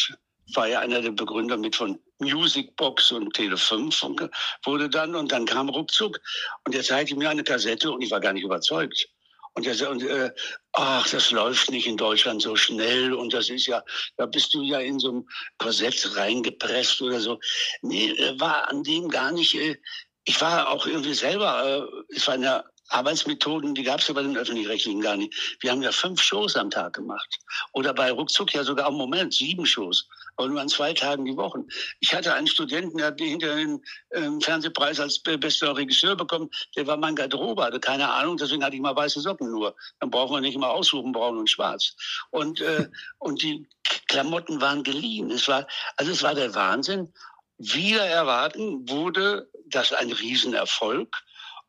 [0.53, 4.29] war ja einer der Begründer mit von Musicbox und Tele5 und
[4.63, 6.19] wurde dann, und dann kam ruckzuck,
[6.65, 9.09] und er zeigte mir eine Kassette und ich war gar nicht überzeugt.
[9.55, 10.31] Und er sagte, äh,
[10.73, 13.83] ach, das läuft nicht in Deutschland so schnell und das ist ja,
[14.17, 17.39] da bist du ja in so einem Korsett reingepresst oder so.
[17.81, 19.77] Nee, äh, war an dem gar nicht, äh,
[20.25, 24.21] ich war auch irgendwie selber, äh, es waren ja Arbeitsmethoden, die gab es ja bei
[24.21, 25.33] den Öffentlich-Rechtlichen gar nicht.
[25.61, 27.39] Wir haben ja fünf Shows am Tag gemacht.
[27.71, 30.07] Oder bei Ruckzuck ja sogar im Moment sieben Shows.
[30.37, 31.63] Aber nur an zwei Tagen die Woche.
[31.99, 36.49] Ich hatte einen Studenten, der hat hinter den ähm, Fernsehpreis als be- bester Regisseur bekommen.
[36.75, 39.75] Der war mein Garderobe, hatte keine Ahnung, deswegen hatte ich mal weiße Socken nur.
[39.99, 41.95] Dann brauchen wir nicht immer aussuchen, braun und schwarz.
[42.31, 43.67] Und, äh, und die
[44.07, 45.31] Klamotten waren geliehen.
[45.31, 45.67] Es war,
[45.97, 47.13] also es war der Wahnsinn.
[47.57, 51.15] Wieder erwarten wurde das ein Riesenerfolg.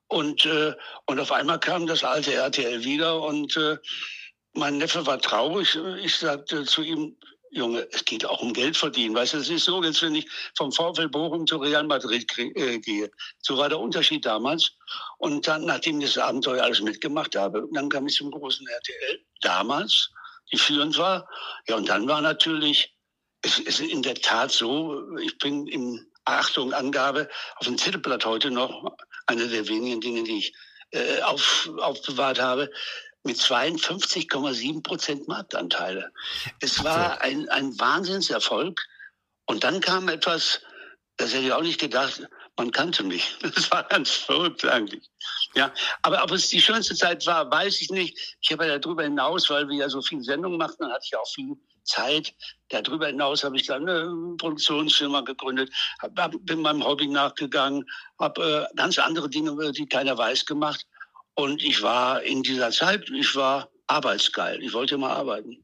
[0.08, 0.74] Und, äh,
[1.06, 3.78] und auf einmal kam das alte RTL wieder und äh,
[4.52, 5.78] mein Neffe war traurig.
[6.02, 7.16] Ich sagte zu ihm,
[7.50, 9.14] Junge, es geht auch um Geld verdienen.
[9.14, 12.78] Weißt du, es ist so, als wenn ich vom VfL Bochum zu Real Madrid äh,
[12.78, 13.10] gehe.
[13.40, 14.72] So war der Unterschied damals.
[15.18, 19.24] Und dann, nachdem ich das Abenteuer alles mitgemacht habe, dann kam ich zum großen RTL
[19.40, 20.10] damals,
[20.52, 21.28] die führend war.
[21.68, 22.94] Ja, und dann war natürlich,
[23.42, 28.50] es ist in der Tat so, ich bin im Achtung, Angabe, auf dem Zettelblatt heute
[28.50, 30.52] noch, eine der wenigen Dinge, die ich
[30.90, 32.70] äh, auf, aufbewahrt habe,
[33.26, 36.12] mit 52,7 Prozent Marktanteile.
[36.60, 38.80] Es war ein, ein Wahnsinnserfolg.
[39.46, 40.62] Und dann kam etwas,
[41.16, 43.36] das hätte ich auch nicht gedacht, man kannte mich.
[43.42, 45.08] Das war ganz verrückt eigentlich.
[45.54, 48.36] Ja, aber ob es die schönste Zeit war, weiß ich nicht.
[48.40, 51.16] Ich habe ja darüber hinaus, weil wir ja so viele Sendungen machten, dann hatte ich
[51.16, 52.34] auch viel Zeit.
[52.68, 57.84] Darüber hinaus habe ich dann eine Produktionsfirma gegründet, hab, bin meinem Hobby nachgegangen,
[58.18, 60.84] habe äh, ganz andere Dinge, die keiner weiß, gemacht.
[61.36, 64.62] Und ich war in dieser Zeit, ich war arbeitsgeil.
[64.62, 65.58] Ich wollte immer arbeiten.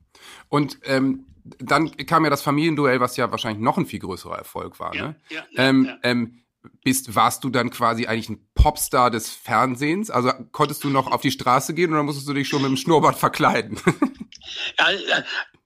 [0.48, 1.26] Und ähm,
[1.58, 4.94] dann kam ja das Familienduell, was ja wahrscheinlich noch ein viel größerer Erfolg war.
[4.94, 5.16] Ne?
[5.28, 5.98] Ja, ja, ähm, ja.
[6.02, 6.38] Ähm,
[6.84, 10.10] bist, warst du dann quasi eigentlich ein Popstar des Fernsehens?
[10.10, 12.76] Also konntest du noch auf die Straße gehen oder musstest du dich schon mit dem
[12.76, 13.80] Schnurrbart verkleiden?
[14.78, 15.22] Ja, äh,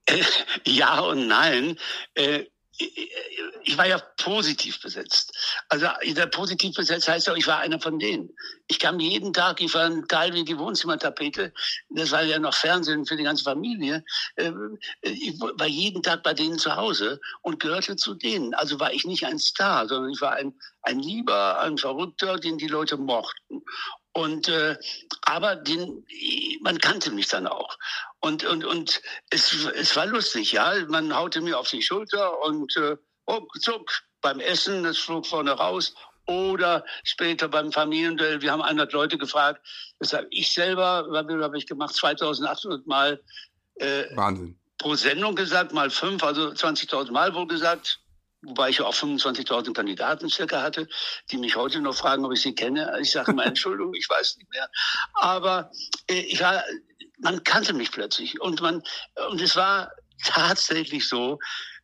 [0.06, 0.22] äh,
[0.66, 1.78] ja und nein.
[2.14, 2.44] Äh,
[2.78, 5.32] ich war ja positiv besetzt.
[5.68, 5.88] Also
[6.30, 8.30] positiv besetzt heißt ja, ich war einer von denen.
[8.68, 11.52] Ich kam jeden Tag, ich war ein Teil wie die Wohnzimmertapete.
[11.90, 14.04] Das war ja noch Fernsehen für die ganze Familie.
[14.36, 18.54] Ähm, ich war jeden Tag bei denen zu Hause und gehörte zu denen.
[18.54, 22.58] Also war ich nicht ein Star, sondern ich war ein, ein Lieber, ein Verrückter, den
[22.58, 23.62] die Leute mochten.
[24.16, 24.79] Und äh,
[25.26, 26.02] aber den,
[26.62, 27.76] man kannte mich dann auch.
[28.20, 30.72] Und, und, und es, es war lustig, ja.
[30.88, 33.90] Man haute mir auf die Schulter und äh, oh, zuck,
[34.22, 35.94] beim Essen, das flog vorne raus.
[36.26, 39.61] Oder später beim Familienduell, wir haben 100 Leute gefragt.
[40.00, 43.22] Deshalb ich selber, habe ich gemacht, 2800 Mal
[43.74, 44.59] äh, Wahnsinn.
[44.79, 48.00] pro Sendung gesagt, mal fünf, also 20.000 Mal wohl gesagt
[48.46, 50.88] wobei ich auch 25.000 Kandidaten circa hatte,
[51.30, 52.96] die mich heute noch fragen, ob ich sie kenne.
[53.00, 54.68] Ich sage mal, Entschuldigung, ich weiß nicht mehr.
[55.14, 55.70] Aber
[56.09, 56.62] äh, ich war,
[57.18, 58.82] man kannte mich plötzlich und man,
[59.30, 59.90] und es war
[60.24, 61.38] tatsächlich so,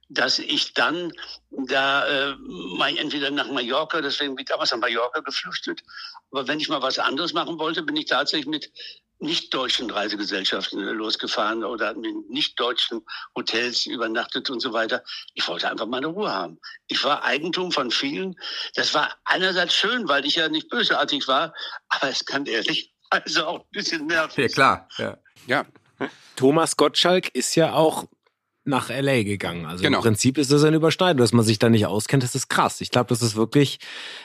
[0.09, 1.13] dass ich dann
[1.51, 5.81] da äh, mal entweder nach Mallorca, deswegen bin ich damals nach Mallorca geflüchtet,
[6.31, 8.71] aber wenn ich mal was anderes machen wollte, bin ich tatsächlich mit
[9.23, 13.03] nicht-deutschen Reisegesellschaften losgefahren oder in nicht-deutschen
[13.35, 15.03] Hotels übernachtet und so weiter.
[15.35, 16.59] Ich wollte einfach meine Ruhe haben.
[16.89, 18.35] Ich war Eigentum von vielen.
[18.75, 21.55] Das war einerseits schön, weil ich ja nicht bösartig war,
[21.89, 24.51] aber es kann ehrlich also auch ein bisschen nervig.
[24.51, 24.89] Ja, klar.
[24.99, 25.19] Ja.
[25.47, 25.67] ja.
[26.37, 28.07] Thomas Gottschalk ist ja auch
[28.65, 29.67] nach LA gegangen.
[29.67, 29.99] Also genau.
[29.99, 32.23] im Prinzip ist das eine Überschneidung, dass man sich da nicht auskennt.
[32.23, 32.81] Das ist krass.
[32.81, 33.81] Ich glaube, das ist wirklich,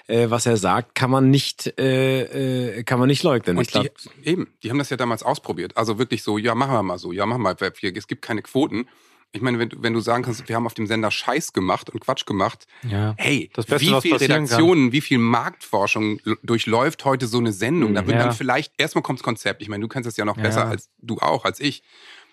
[0.07, 3.57] äh, was er sagt, kann man nicht, äh, äh, kann man nicht leugnen.
[3.57, 3.89] Und die,
[4.23, 5.75] eben, die haben das ja damals ausprobiert.
[5.75, 7.71] Also wirklich so, ja, machen wir mal so, ja, machen wir mal.
[7.81, 8.87] Es gibt keine Quoten.
[9.33, 11.99] Ich meine, wenn, wenn du sagen kannst, wir haben auf dem Sender Scheiß gemacht und
[11.99, 14.91] Quatsch gemacht, ja, hey, das Beste, wie viel Redaktionen, kann.
[14.93, 17.93] wie viel Marktforschung durchläuft heute so eine Sendung?
[17.93, 18.23] Da wird ja.
[18.23, 19.61] dann vielleicht, erstmal kommt das Konzept.
[19.61, 20.43] Ich meine, du kennst das ja noch ja.
[20.43, 21.83] besser als du auch, als ich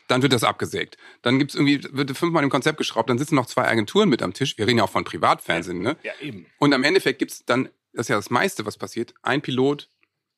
[0.09, 0.97] dann wird das abgesägt.
[1.23, 4.33] Dann gibt's irgendwie, wird fünfmal im Konzept geschraubt, dann sitzen noch zwei Agenturen mit am
[4.33, 4.59] Tisch.
[4.59, 5.97] Wir reden ja auch von Privatfernsehen, ne?
[6.03, 6.47] Ja, eben.
[6.59, 9.89] Und am Endeffekt gibt's dann, das ist ja das meiste, was passiert, ein Pilot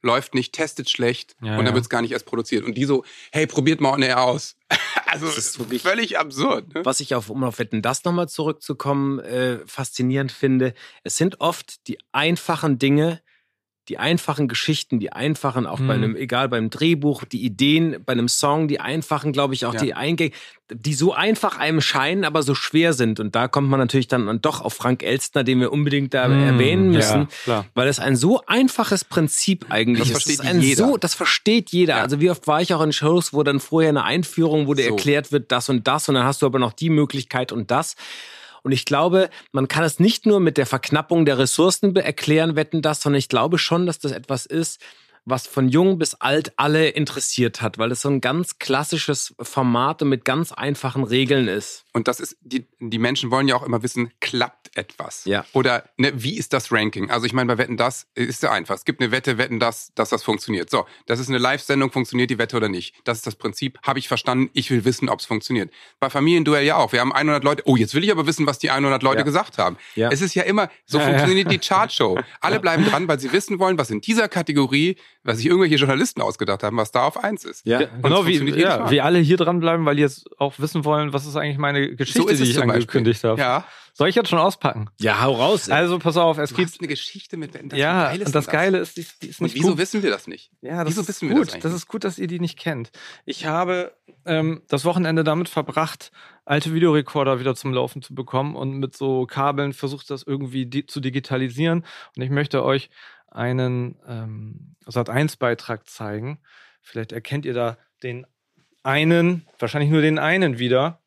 [0.02, 1.74] läuft nicht, testet schlecht ja, und dann ja.
[1.74, 2.64] wird's gar nicht erst produziert.
[2.64, 4.56] Und die so, hey, probiert mal on air aus.
[5.06, 6.74] also das ist wirklich völlig absurd.
[6.74, 6.84] Ne?
[6.84, 11.86] Was ich auf, um auf Wetten, das nochmal zurückzukommen, äh, faszinierend finde, es sind oft
[11.88, 13.20] die einfachen Dinge,
[13.88, 15.86] die einfachen Geschichten, die einfachen, auch mhm.
[15.86, 19.74] bei einem, egal beim Drehbuch, die Ideen, bei einem Song, die einfachen, glaube ich, auch
[19.74, 19.80] ja.
[19.80, 20.32] die Eingänge,
[20.72, 23.20] die so einfach einem scheinen, aber so schwer sind.
[23.20, 26.42] Und da kommt man natürlich dann doch auf Frank Elstner, den wir unbedingt da mhm.
[26.42, 30.40] erwähnen müssen, ja, weil es ein so einfaches Prinzip eigentlich das ist.
[30.40, 30.86] Das versteht jeder.
[30.86, 31.96] So, das versteht jeder.
[31.96, 32.02] Ja.
[32.02, 34.86] Also wie oft war ich auch in Shows, wo dann vorher eine Einführung, wo dir
[34.86, 34.90] so.
[34.90, 37.94] erklärt wird, das und das, und dann hast du aber noch die Möglichkeit und das.
[38.66, 42.82] Und ich glaube, man kann es nicht nur mit der Verknappung der Ressourcen erklären, wetten
[42.82, 44.80] das, sondern ich glaube schon, dass das etwas ist,
[45.24, 50.02] was von jung bis alt alle interessiert hat, weil es so ein ganz klassisches Format
[50.02, 51.84] und mit ganz einfachen Regeln ist.
[51.96, 55.24] Und das ist, die, die Menschen wollen ja auch immer wissen, klappt etwas?
[55.24, 55.46] Ja.
[55.54, 57.10] Oder ne, wie ist das Ranking?
[57.10, 58.74] Also ich meine, bei Wetten das ist ja einfach.
[58.74, 60.68] Es gibt eine Wette, Wetten das, dass das funktioniert.
[60.68, 62.94] So, das ist eine Live-Sendung, funktioniert die Wette oder nicht?
[63.04, 63.78] Das ist das Prinzip.
[63.82, 64.50] Habe ich verstanden?
[64.52, 65.72] Ich will wissen, ob es funktioniert.
[65.98, 66.92] Bei Familienduell ja auch.
[66.92, 67.62] Wir haben 100 Leute.
[67.64, 69.24] Oh, jetzt will ich aber wissen, was die 100 Leute ja.
[69.24, 69.78] gesagt haben.
[69.94, 70.10] Ja.
[70.10, 72.20] Es ist ja immer, so ja, funktioniert die Chartshow.
[72.42, 76.22] Alle bleiben dran, weil sie wissen wollen, was in dieser Kategorie was sich irgendwelche Journalisten
[76.22, 77.66] ausgedacht haben, was da auf eins ist.
[77.66, 81.26] Ja, genau, wie, ja, wie alle hier dranbleiben, weil die jetzt auch wissen wollen, was
[81.26, 83.40] ist eigentlich meine Geschichte, so die ich angekündigt habe.
[83.40, 83.64] Ja.
[83.96, 84.90] Soll ich jetzt schon auspacken?
[85.00, 85.68] Ja, hau raus.
[85.68, 85.74] Ey.
[85.74, 88.98] Also pass auf, es du gibt eine Geschichte mit das Ja, und das Geile ist,
[88.98, 89.78] die, die ist nicht und wieso gut.
[89.78, 90.50] wissen wir das nicht?
[90.60, 91.54] Ja, das wieso ist wissen wir gut.
[91.54, 92.90] Das, das, ist gut, dass ihr die nicht kennt.
[93.24, 93.94] Ich habe
[94.26, 96.12] ähm, das Wochenende damit verbracht,
[96.44, 100.84] alte Videorekorder wieder zum Laufen zu bekommen und mit so Kabeln versucht, das irgendwie di
[100.84, 101.82] zu digitalisieren.
[102.16, 102.90] Und ich möchte euch
[103.36, 106.38] einen ähm, Sat1-Beitrag zeigen.
[106.82, 108.26] Vielleicht erkennt ihr da den
[108.82, 111.00] einen, wahrscheinlich nur den einen wieder.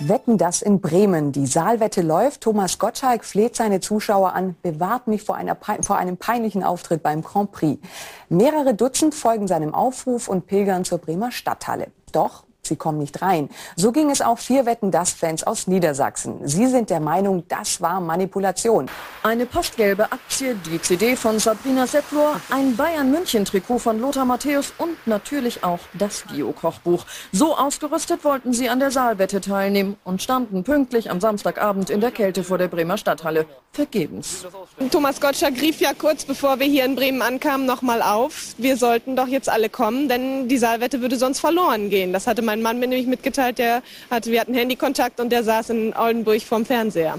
[0.00, 1.32] Wetten das in Bremen.
[1.32, 2.42] Die Saalwette läuft.
[2.42, 5.38] Thomas Gottschalk fleht seine Zuschauer an, bewahrt mich vor,
[5.82, 7.82] vor einem peinlichen Auftritt beim Grand Prix.
[8.28, 11.88] Mehrere Dutzend folgen seinem Aufruf und pilgern zur Bremer Stadthalle.
[12.12, 13.48] Doch sie kommen nicht rein.
[13.76, 16.46] So ging es auch vier Wetten das Fans aus Niedersachsen.
[16.46, 18.88] Sie sind der Meinung, das war Manipulation.
[19.22, 24.72] Eine postgelbe Aktie, die CD von Sabrina Seppler, ein Bayern München Trikot von Lothar Matthäus
[24.78, 27.04] und natürlich auch das Bio-Kochbuch.
[27.32, 32.10] So ausgerüstet wollten sie an der Saalwette teilnehmen und standen pünktlich am Samstagabend in der
[32.10, 33.46] Kälte vor der Bremer Stadthalle.
[33.72, 34.46] Vergebens.
[34.90, 38.54] Thomas Gottschalk rief ja kurz bevor wir hier in Bremen ankamen nochmal auf.
[38.58, 42.12] Wir sollten doch jetzt alle kommen, denn die Saalwette würde sonst verloren gehen.
[42.12, 45.44] Das hatte mein mein Mann mir nämlich mitgeteilt, der hatte, wir hatten Handykontakt und der
[45.44, 47.18] saß in Oldenburg vorm Fernseher.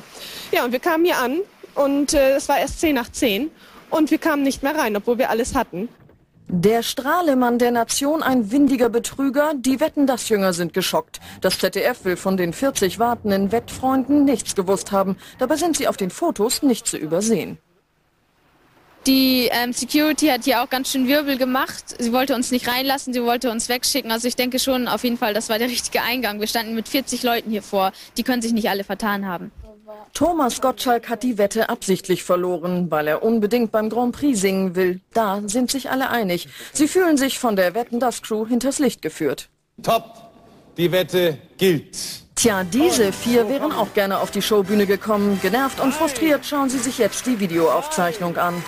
[0.51, 1.39] Ja, und wir kamen hier an
[1.75, 3.49] und äh, es war erst 10 nach 10
[3.89, 5.89] und wir kamen nicht mehr rein, obwohl wir alles hatten.
[6.51, 11.19] Der Strahlemann der Nation, ein windiger Betrüger, die Wetten das Jünger sind geschockt.
[11.41, 15.15] Das ZDF will von den 40 wartenden Wettfreunden nichts gewusst haben.
[15.37, 17.59] Dabei sind sie auf den Fotos nicht zu übersehen.
[19.07, 21.95] Die ähm, Security hat hier auch ganz schön Wirbel gemacht.
[21.97, 24.11] Sie wollte uns nicht reinlassen, sie wollte uns wegschicken.
[24.11, 26.39] Also ich denke schon auf jeden Fall, das war der richtige Eingang.
[26.39, 27.91] Wir standen mit 40 Leuten hier vor.
[28.17, 29.51] Die können sich nicht alle vertan haben.
[30.13, 35.01] Thomas Gottschalk hat die Wette absichtlich verloren, weil er unbedingt beim Grand Prix singen will.
[35.13, 36.47] Da sind sich alle einig.
[36.73, 39.49] Sie fühlen sich von der Wetten das Crew hinters Licht geführt.
[39.81, 40.03] Top,
[40.77, 41.97] die Wette gilt.
[42.35, 45.39] Tja, diese vier wären auch gerne auf die Showbühne gekommen.
[45.41, 48.63] Genervt und frustriert schauen sie sich jetzt die Videoaufzeichnung an.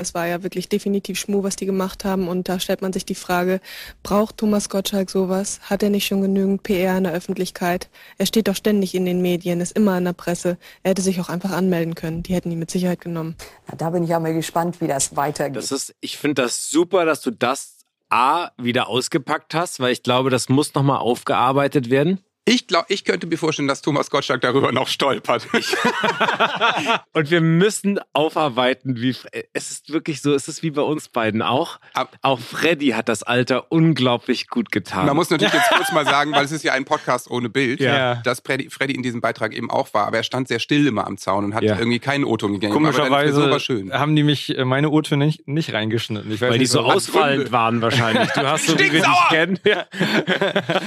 [0.00, 2.28] Es war ja wirklich definitiv Schmuh, was die gemacht haben.
[2.28, 3.60] Und da stellt man sich die Frage,
[4.02, 5.60] braucht Thomas Gottschalk sowas?
[5.62, 7.90] Hat er nicht schon genügend PR in der Öffentlichkeit?
[8.16, 10.56] Er steht doch ständig in den Medien, ist immer in der Presse.
[10.82, 12.22] Er hätte sich auch einfach anmelden können.
[12.22, 13.36] Die hätten ihn mit Sicherheit genommen.
[13.68, 15.56] Ja, da bin ich auch mal gespannt, wie das weitergeht.
[15.56, 17.76] Das ist, ich finde das super, dass du das
[18.08, 22.20] A wieder ausgepackt hast, weil ich glaube, das muss nochmal aufgearbeitet werden.
[22.46, 25.46] Ich glaube, ich könnte mir vorstellen, dass Thomas Gottschalk darüber noch stolpert.
[27.12, 29.10] Und wir müssen aufarbeiten, wie
[29.52, 31.78] es ist wirklich so, es ist wie bei uns beiden auch.
[32.22, 35.06] Auch Freddy hat das Alter unglaublich gut getan.
[35.06, 37.78] Man muss natürlich jetzt kurz mal sagen, weil es ist ja ein Podcast ohne Bild,
[37.80, 38.16] Ja.
[38.16, 41.06] dass Freddy, Freddy in diesem Beitrag eben auch war, aber er stand sehr still immer
[41.06, 41.78] am Zaun und hat Ja.
[41.78, 42.72] irgendwie keinen O-Ton gegeben.
[42.72, 43.92] Komischerweise Frisur war schön.
[43.92, 46.32] haben die mich äh, meine O-Töne nicht, nicht reingeschnitten.
[46.32, 46.92] Ich weiß Weil die nicht, so warum.
[46.94, 48.30] ausfallend waren wahrscheinlich.
[48.30, 49.28] Du hast so, wie wir dich Stinksauer!
[49.28, 49.58] kennen.
[49.64, 49.86] Ja.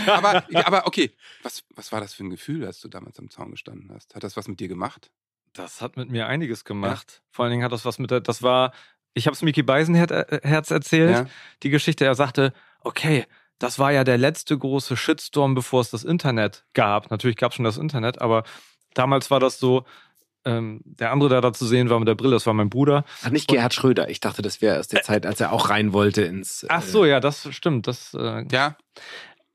[0.07, 1.11] aber, aber okay,
[1.43, 4.15] was, was war das für ein Gefühl, als du damals am Zaun gestanden hast?
[4.15, 5.11] Hat das was mit dir gemacht?
[5.53, 7.21] Das hat mit mir einiges gemacht.
[7.29, 8.73] Vor allen Dingen hat das was mit der, das war,
[9.13, 11.25] ich habe es Mickey Beisenherz erzählt, Ja.
[11.61, 12.05] die Geschichte.
[12.05, 13.25] Er sagte, okay,
[13.59, 17.11] das war ja der letzte große Shitstorm, bevor es das Internet gab.
[17.11, 18.43] Natürlich gab es schon das Internet, aber
[18.95, 19.85] damals war das so,
[20.45, 23.05] ähm, der andere, der da zu sehen war mit der Brille, das war mein Bruder.
[23.23, 24.09] Ach, nicht Gerhard Schröder.
[24.09, 26.65] Ich dachte, das wäre aus der Zeit, als er auch rein wollte ins.
[26.67, 27.87] Ach so, ja, das stimmt.
[27.87, 28.75] Das, äh, ja.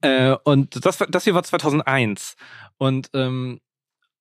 [0.01, 2.37] Äh, und das, das hier war 2001.
[2.77, 3.61] Und, ähm,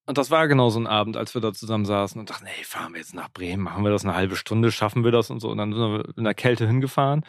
[0.05, 2.63] und das war genau so ein Abend, als wir da zusammen saßen und dachten, hey,
[2.63, 5.39] fahren wir jetzt nach Bremen, machen wir das eine halbe Stunde, schaffen wir das und
[5.39, 5.49] so.
[5.49, 7.25] Und dann sind wir in der Kälte hingefahren.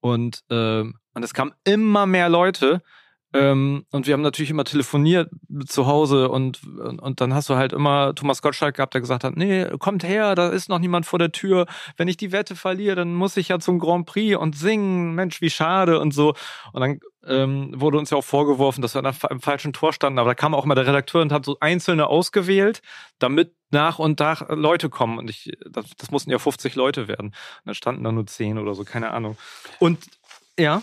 [0.00, 2.82] Und, ähm, und es kamen immer mehr Leute.
[3.32, 5.30] Ähm, und wir haben natürlich immer telefoniert
[5.66, 9.24] zu Hause und, und, und dann hast du halt immer Thomas Gottschalk gehabt, der gesagt
[9.24, 11.66] hat, nee, kommt her, da ist noch niemand vor der Tür.
[11.96, 15.14] Wenn ich die Wette verliere, dann muss ich ja zum Grand Prix und singen.
[15.14, 16.34] Mensch, wie schade und so.
[16.72, 20.18] Und dann ähm, wurde uns ja auch vorgeworfen, dass wir an im falschen Tor standen.
[20.18, 22.80] Aber da kam auch immer der Redakteur und hat so Einzelne ausgewählt,
[23.18, 25.18] damit nach und nach Leute kommen.
[25.18, 27.26] Und ich, das, das mussten ja 50 Leute werden.
[27.28, 29.36] Und dann standen da nur 10 oder so, keine Ahnung.
[29.80, 29.98] Und
[30.58, 30.82] ja.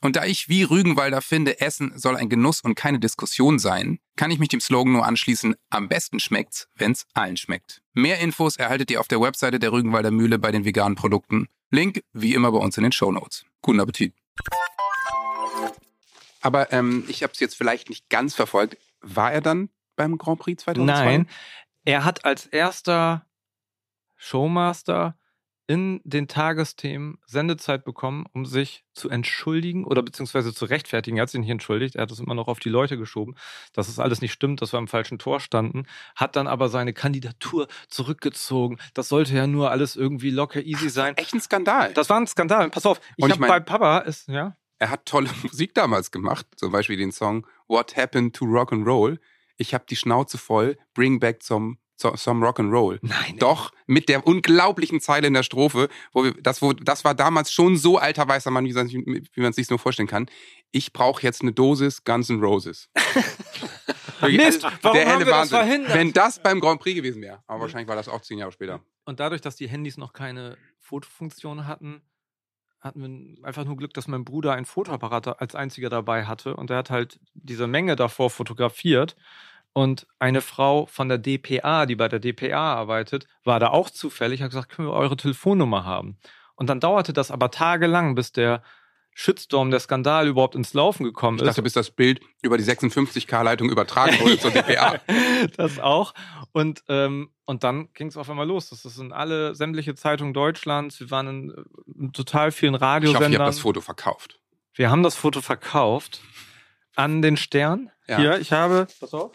[0.00, 4.30] Und da ich wie Rügenwalder finde, Essen soll ein Genuss und keine Diskussion sein, kann
[4.30, 7.82] ich mich dem Slogan nur anschließen, am besten schmeckt's, wenn's allen schmeckt.
[7.94, 11.48] Mehr Infos erhaltet ihr auf der Webseite der Rügenwalder Mühle bei den veganen Produkten.
[11.70, 13.44] Link wie immer bei uns in den Shownotes.
[13.60, 14.14] Guten Appetit.
[16.40, 18.78] Aber ähm, ich habe es jetzt vielleicht nicht ganz verfolgt.
[19.00, 21.04] War er dann beim Grand Prix 2002?
[21.04, 21.28] Nein,
[21.84, 23.26] er hat als erster
[24.16, 25.16] Showmaster
[25.68, 31.18] in den Tagesthemen Sendezeit bekommen, um sich zu entschuldigen oder beziehungsweise zu rechtfertigen.
[31.18, 33.36] Er hat sich nicht entschuldigt, er hat es immer noch auf die Leute geschoben,
[33.74, 36.94] dass es alles nicht stimmt, dass wir am falschen Tor standen, hat dann aber seine
[36.94, 38.78] Kandidatur zurückgezogen.
[38.94, 41.14] Das sollte ja nur alles irgendwie locker easy sein.
[41.18, 41.92] Echt ein Skandal.
[41.92, 42.70] Das war ein Skandal.
[42.70, 46.46] Pass auf, ich ich habe bei Papa ist ja Er hat tolle Musik damals gemacht,
[46.56, 49.20] zum Beispiel den Song What Happened to Rock and Roll.
[49.58, 52.98] Ich habe die Schnauze voll, Bring Back some, so- some Rock and Roll.
[53.02, 53.36] Nein.
[53.38, 57.52] Doch mit der unglaublichen Zeile in der Strophe, wo wir, das, wo, das war damals
[57.52, 58.96] schon so alter weißer Mann, wie man, sich-
[59.34, 60.26] wie man sich nur vorstellen kann.
[60.70, 62.88] Ich brauche jetzt eine Dosis Guns N' Roses.
[64.22, 65.58] Mist, also, warum der helle wir das Wahnsinn.
[65.58, 65.94] verhindert?
[65.94, 68.80] Wenn das beim Grand Prix gewesen wäre, aber wahrscheinlich war das auch zehn Jahre später.
[69.04, 72.02] Und dadurch, dass die Handys noch keine Fotofunktion hatten,
[72.80, 76.54] hatten wir einfach nur Glück, dass mein Bruder einen Fotoapparat als einziger dabei hatte.
[76.56, 79.16] Und er hat halt diese Menge davor fotografiert.
[79.78, 84.42] Und eine Frau von der DPA, die bei der DPA arbeitet, war da auch zufällig,
[84.42, 86.18] hat gesagt, können wir eure Telefonnummer haben?
[86.56, 88.64] Und dann dauerte das aber tagelang, bis der
[89.14, 91.46] Shitstorm, der Skandal überhaupt ins Laufen gekommen Ich ist.
[91.50, 94.98] dachte, bis das Bild über die 56K-Leitung übertragen wurde zur DPA.
[95.56, 96.12] das auch.
[96.50, 98.70] Und, ähm, und dann ging es auf einmal los.
[98.70, 100.98] Das sind alle sämtliche Zeitungen Deutschlands.
[100.98, 103.32] Wir waren in, äh, in total vielen Ich hoffe, Radiosendern.
[103.32, 104.40] ihr habt das Foto verkauft.
[104.74, 106.20] Wir haben das Foto verkauft
[106.96, 107.92] an den Stern.
[108.08, 108.16] Ja.
[108.16, 109.30] Hier, ich habe, pass auf,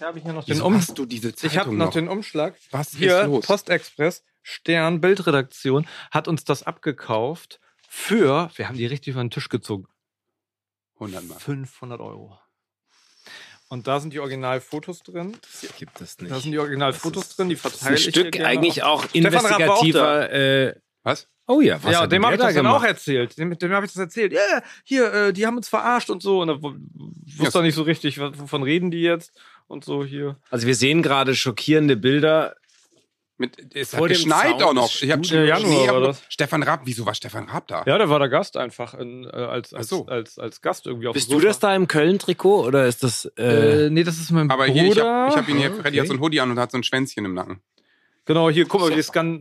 [0.00, 0.74] ich habe hier noch den Wieso Um.
[0.74, 1.92] hast du diese Ich habe Zeitung noch noch?
[1.92, 2.54] den Umschlag.
[2.70, 3.46] Was hier, ist los?
[3.46, 9.50] Postexpress, Stern, Bildredaktion hat uns das abgekauft für, wir haben die richtig über den Tisch
[9.50, 9.86] gezogen,
[10.94, 11.38] 100 Mal.
[11.38, 12.38] 500 Euro.
[13.68, 15.36] Und da sind die Originalfotos drin.
[15.42, 16.30] Das gibt es nicht.
[16.32, 19.14] Da sind die Originalfotos drin, die verteile ein ich Stück hier gerne eigentlich auch auch
[19.14, 20.32] investigativer.
[20.32, 21.28] Äh, Was?
[21.46, 22.88] oh ja, was ja, hat dem habe ich da das dann auch gemacht?
[22.88, 23.36] erzählt.
[23.38, 24.32] Dem, dem habe ich das erzählt.
[24.32, 26.40] Ja, hier, äh, die haben uns verarscht und so.
[26.40, 29.38] Und da wusste er nicht so richtig, wovon reden die jetzt
[29.70, 30.36] und so hier.
[30.50, 32.54] Also wir sehen gerade schockierende Bilder.
[33.38, 35.00] Mit, es Vor hat geschneit Zaun auch noch.
[35.00, 36.22] Ich hab, Januar Nee, war aber das.
[36.28, 37.84] Stefan Raab, wieso war Stefan Raab da?
[37.86, 40.04] Ja, der war der Gast einfach in, äh, als, als, so.
[40.04, 43.24] als, als Gast irgendwie auf Bist dem du das da im Köln-Trikot oder ist das?
[43.38, 44.78] Äh, Äh, nee, das ist mein Aber Bruder.
[44.82, 46.18] hier, ich habe ich hab ihn hier, Ah, Freddy hat so okay.
[46.20, 47.62] ein Hoodie an und hat so ein Schwänzchen im Nacken.
[48.30, 49.40] Genau, hier, guck mal, die Skan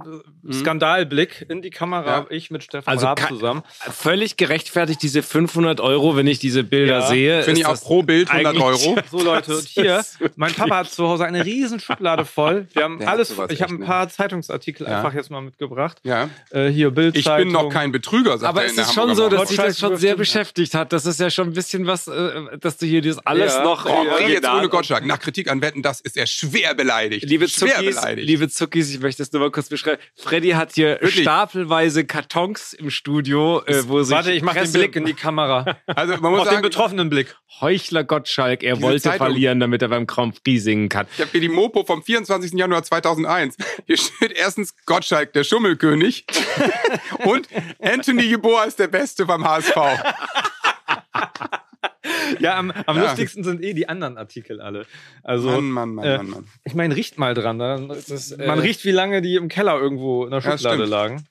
[0.51, 2.25] Skandalblick in die Kamera, Ja.
[2.31, 3.61] ich mit Stefan Also Raab zusammen.
[3.91, 7.07] völlig gerechtfertigt diese 500 Euro, wenn ich diese Bilder Ja.
[7.07, 7.43] sehe.
[7.43, 8.95] Finde ich auch pro Bild 100 eigentlich- Euro.
[9.11, 10.03] So Leute, und hier,
[10.35, 12.67] mein Papa hat zu Hause eine riesen Schublade voll.
[12.73, 14.97] Wir haben Der alles, ich habe ein paar Zeitungsartikel Ja.
[14.97, 15.99] einfach jetzt mal mitgebracht.
[16.03, 16.29] Ja.
[16.49, 18.93] Äh, hier Bild Ich bin noch kein Betrüger, sagt Aber er es in der ist
[18.95, 20.93] schon so, dass dich das schon sehr beschäftigt hat.
[20.93, 23.63] Das ist ja schon ein bisschen was, äh, dass du hier das alles Ja.
[23.63, 23.85] noch.
[23.85, 25.05] Oh, jetzt ohne Gottschalk.
[25.05, 27.23] Nach Kritik an Wetten, das ist er schwer beleidigt.
[27.25, 28.27] Liebe schwer Zuckis, beleidigt.
[28.27, 30.01] liebe Zuckis, ich möchte es nur mal kurz beschreiben.
[30.15, 31.21] Freddy hat hier Wirklich?
[31.21, 35.77] stapelweise Kartons im Studio, äh, wo sich Warte, ich mache den Blick in die Kamera.
[35.88, 37.36] also man muss Auf den sagen, betroffenen Blick.
[37.61, 41.07] Heuchler Gottschalk, er Diese wollte Zeitung- verlieren, damit er beim Grand Prix singen kann.
[41.13, 42.53] ich habe hier die Mopo vom 24.
[42.53, 43.57] Januar 2001.
[43.86, 46.25] Hier steht erstens Gottschalk, der Schummelkönig.
[47.25, 47.47] und
[47.82, 49.75] Anthony Jeboa ist der Beste beim HSV.
[52.39, 53.04] Ja, am, am Ja.
[53.04, 54.86] lustigsten sind eh die anderen Artikel alle.
[55.24, 56.47] Also, Mann, Mann, Mann, äh, Mann, Mann.
[56.64, 57.60] ich meine, riecht mal dran.
[57.89, 60.89] Ist, äh, man riecht, wie lange die im Keller irgendwo in der Ja, Schublade stimmt.
[60.89, 61.24] lagen.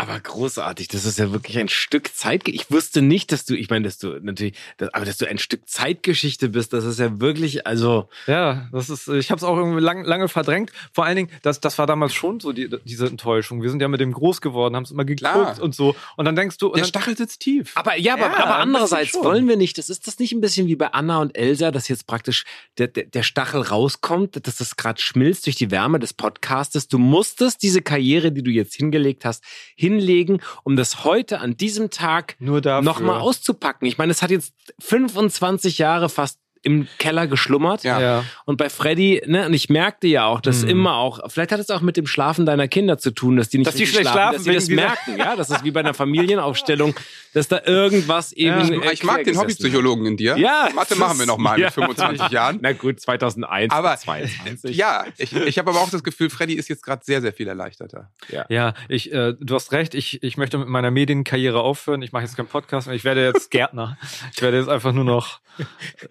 [0.00, 2.46] Aber großartig, das ist ja wirklich ein Stück Zeit.
[2.46, 5.38] Ich wusste nicht, dass du, ich meine, dass du natürlich, dass, aber dass du ein
[5.38, 9.56] Stück Zeitgeschichte bist, das ist ja wirklich, also Ja, das ist, ich habe es auch
[9.56, 10.70] irgendwie lang, lange verdrängt.
[10.92, 13.60] Vor allen Dingen, das, das war damals schon so die, diese Enttäuschung.
[13.60, 15.60] Wir sind ja mit dem groß geworden, haben es immer geguckt Klar.
[15.60, 15.96] und so.
[16.16, 17.72] Und dann denkst du, und Der dann, Stachel sitzt tief.
[17.74, 20.68] Aber ja, aber, Ja, aber andererseits wollen wir nicht, das ist das nicht ein bisschen
[20.68, 22.44] wie bei Anna und Elsa, dass jetzt praktisch
[22.78, 26.86] der, der, der Stachel rauskommt, dass das gerade schmilzt durch die Wärme des Podcastes.
[26.86, 29.42] Du musstest diese Karriere, die du jetzt hingelegt hast,
[29.88, 33.86] hinlegen, um das heute an diesem Tag nochmal auszupacken.
[33.88, 37.84] Ich meine, es hat jetzt 25 Jahre fast im Keller geschlummert.
[37.84, 38.00] Ja.
[38.00, 38.24] Ja.
[38.44, 40.70] Und bei Freddy, ne, und ich merkte ja auch, dass Mhm.
[40.70, 43.58] immer auch, vielleicht hat es auch mit dem Schlafen deiner Kinder zu tun, dass die
[43.58, 45.70] nicht Dass die richtig schlecht schlafen, schlafen dass sie das merken, ja, das ist wie
[45.70, 46.94] bei einer Familienaufstellung,
[47.34, 48.82] dass da irgendwas eben.
[48.82, 50.36] Ich, ich mag den Hobbypsychologen in dir.
[50.38, 50.68] Ja.
[50.74, 51.70] Mathe das machen wir noch mal mit ja.
[51.70, 52.58] 25 Jahren.
[52.62, 54.76] Na gut, 2001, Aber 22.
[54.76, 57.48] ja, ich, ich habe aber auch das Gefühl, Freddy ist jetzt gerade sehr, sehr viel
[57.48, 58.10] erleichterter.
[58.48, 62.02] Ja, ich, äh, du hast recht, ich, ich möchte mit meiner Medienkarriere aufhören.
[62.02, 62.96] Ich mache jetzt keinen Podcast mehr.
[62.96, 63.96] Ich werde jetzt Gärtner.
[64.34, 65.40] Ich werde jetzt einfach nur noch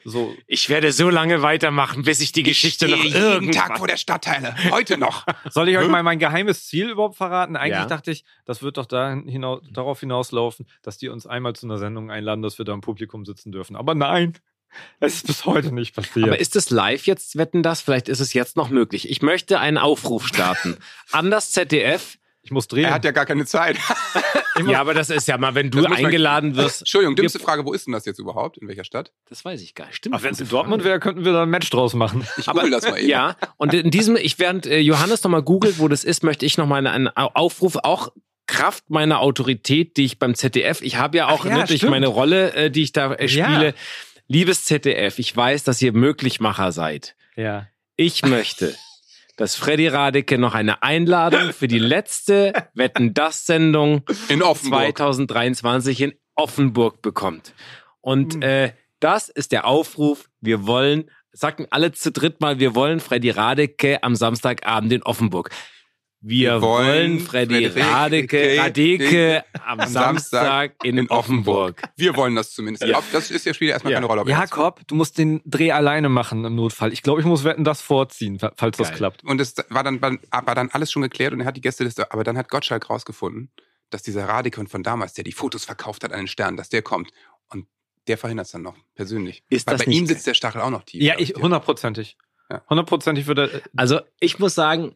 [0.04, 0.36] so.
[0.46, 3.52] Ich werde so lange weitermachen, bis ich die Geschichte noch jeden irgendwann...
[3.52, 4.56] Tag vor der Stadtteile.
[4.72, 5.26] Heute noch.
[5.50, 7.56] Soll ich euch mal mein geheimes Ziel überhaupt verraten?
[7.56, 7.86] Eigentlich Ja.
[7.86, 11.78] dachte ich, das wird doch da hinaus, darauf hinauslaufen, dass die uns einmal zu einer
[11.78, 13.76] Sendung einladen, dass wir da im Publikum sitzen dürfen.
[13.76, 14.34] Aber nein,
[15.00, 16.28] es ist bis heute nicht passiert.
[16.28, 17.82] Aber ist es live jetzt, wetten das?
[17.82, 19.10] Vielleicht ist es jetzt noch möglich.
[19.10, 20.78] Ich möchte einen Aufruf starten
[21.12, 22.18] an das ZDF.
[22.48, 22.86] Ich muss drehen.
[22.86, 23.78] Er hat ja gar keine Zeit.
[24.66, 26.82] Ja, aber das ist ja mal, wenn du muss man- eingeladen wirst.
[26.82, 28.58] Entschuldigung, dümmste Frage, wo ist denn das jetzt überhaupt?
[28.58, 29.12] In welcher Stadt?
[29.30, 29.98] Das weiß ich gar nicht.
[29.98, 30.16] Stimmt.
[30.16, 32.26] Ach, wenn es in Dortmund wäre, könnten wir da ein Match draus machen.
[32.38, 33.08] Ich google das mal eben.
[33.08, 36.58] Ja, und in diesem, ich während äh, Johannes nochmal googelt, wo das ist, möchte ich
[36.58, 38.12] nochmal einen, einen Aufruf, auch
[38.48, 41.92] Kraft meiner Autorität, die ich beim ZDF, ich habe ja auch ja, ne, durch stimmt.
[41.92, 43.46] meine Rolle, äh, die ich da äh, Ja.
[43.46, 43.76] spiele,
[44.28, 47.16] liebes ZDF, ich weiß, dass ihr Möglichmacher seid.
[47.36, 47.68] Ja.
[47.96, 48.74] Ich möchte,
[49.38, 54.98] dass Freddy Radeke noch eine Einladung für die letzte Wetten das Sendung In Offenburg.
[54.98, 57.54] 2023 in Offenburg bekommt.
[58.02, 58.42] Und Hm.
[58.42, 60.30] äh, das ist der Aufruf.
[60.42, 65.52] Wir wollen, sagten alle zu dritt mal, wir wollen Freddy Radeke am Samstagabend in Offenburg.
[66.28, 71.82] Wir, wollen, Freddy Radeke, Radeke Radeke am am Samstag in, in Offenburg.
[71.96, 72.84] Wir wollen das zumindest.
[72.86, 73.02] Ja.
[73.14, 73.98] Das ist ja spielt ja erstmal Ja.
[74.00, 74.22] keine Rolle.
[74.22, 76.92] ob das- Jakob, du musst den Dreh alleine machen im Notfall.
[76.92, 78.98] Ich glaube, ich muss wetten, das vorziehen, falls das Geil.
[78.98, 79.24] klappt.
[79.24, 82.24] Und es war dann, war, dann alles schon geklärt und er hat die Gästeliste, aber
[82.24, 83.50] dann hat Gottschalk rausgefunden,
[83.90, 86.82] dass dieser Radike von damals, der die Fotos verkauft hat an den Stern, dass der
[86.82, 87.12] kommt.
[87.50, 87.68] Und
[88.08, 89.44] der verhindert es dann noch, persönlich.
[89.50, 91.02] Ist Weil das bei nicht ihm sitzt der Stachel auch noch tief.
[91.02, 92.18] Ja, ich hundertprozentig.
[92.50, 92.62] Ja.
[92.70, 93.62] Hundertprozentig würde.
[93.76, 94.96] Also ich muss sagen,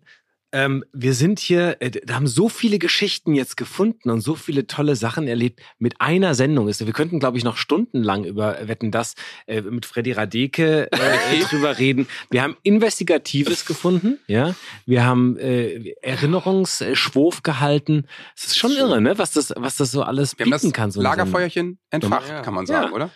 [0.53, 4.67] Ähm, wir sind hier, äh, da haben so viele Geschichten jetzt gefunden und so viele
[4.67, 6.67] tolle Sachen erlebt mit einer Sendung.
[6.67, 9.15] Ist- Wir könnten, glaube ich, noch stundenlang über Wetten das
[9.47, 12.07] äh, mit Freddy Radeke äh, drüber reden.
[12.29, 14.55] Wir haben Investigatives gefunden, ja.
[14.85, 18.05] Wir haben äh, Erinnerungsschwurf gehalten.
[18.35, 19.17] Es ist schon irre, ne?
[19.17, 20.91] Was das, was das so alles Wir haben bieten das kann.
[20.91, 23.09] So Lagerfeuerchen entfacht, kann man sagen, oder?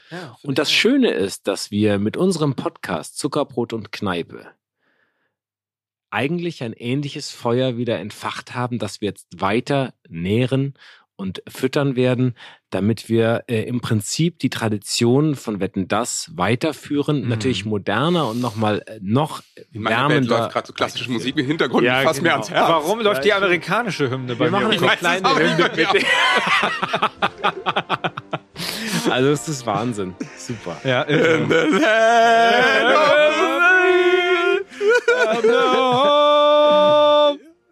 [0.43, 4.47] Und das Schöne ist, dass wir mit unserem Podcast Zuckerbrot und Kneipe
[6.15, 10.73] eigentlich ein ähnliches Feuer wieder entfacht haben, das wir jetzt weiter nähren
[11.17, 12.35] und füttern werden,
[12.71, 17.29] damit wir äh, im Prinzip die Tradition von Wetten das weiterführen, Mhm.
[17.29, 20.39] natürlich moderner und nochmal äh, noch Welt wärmender.
[20.39, 22.33] läuft gerade so klassische Musik im Hintergrund, Ja, mir genau.
[22.33, 22.67] ans Herz.
[22.69, 24.73] Warum läuft die amerikanische Hymne bei Wir machen mir?
[24.73, 25.93] eine weiß es kleine Hymne ja.
[25.93, 26.05] mit
[29.09, 30.15] Also es ist Wahnsinn.
[30.37, 30.75] Super.
[30.83, 31.75] Ja, In the land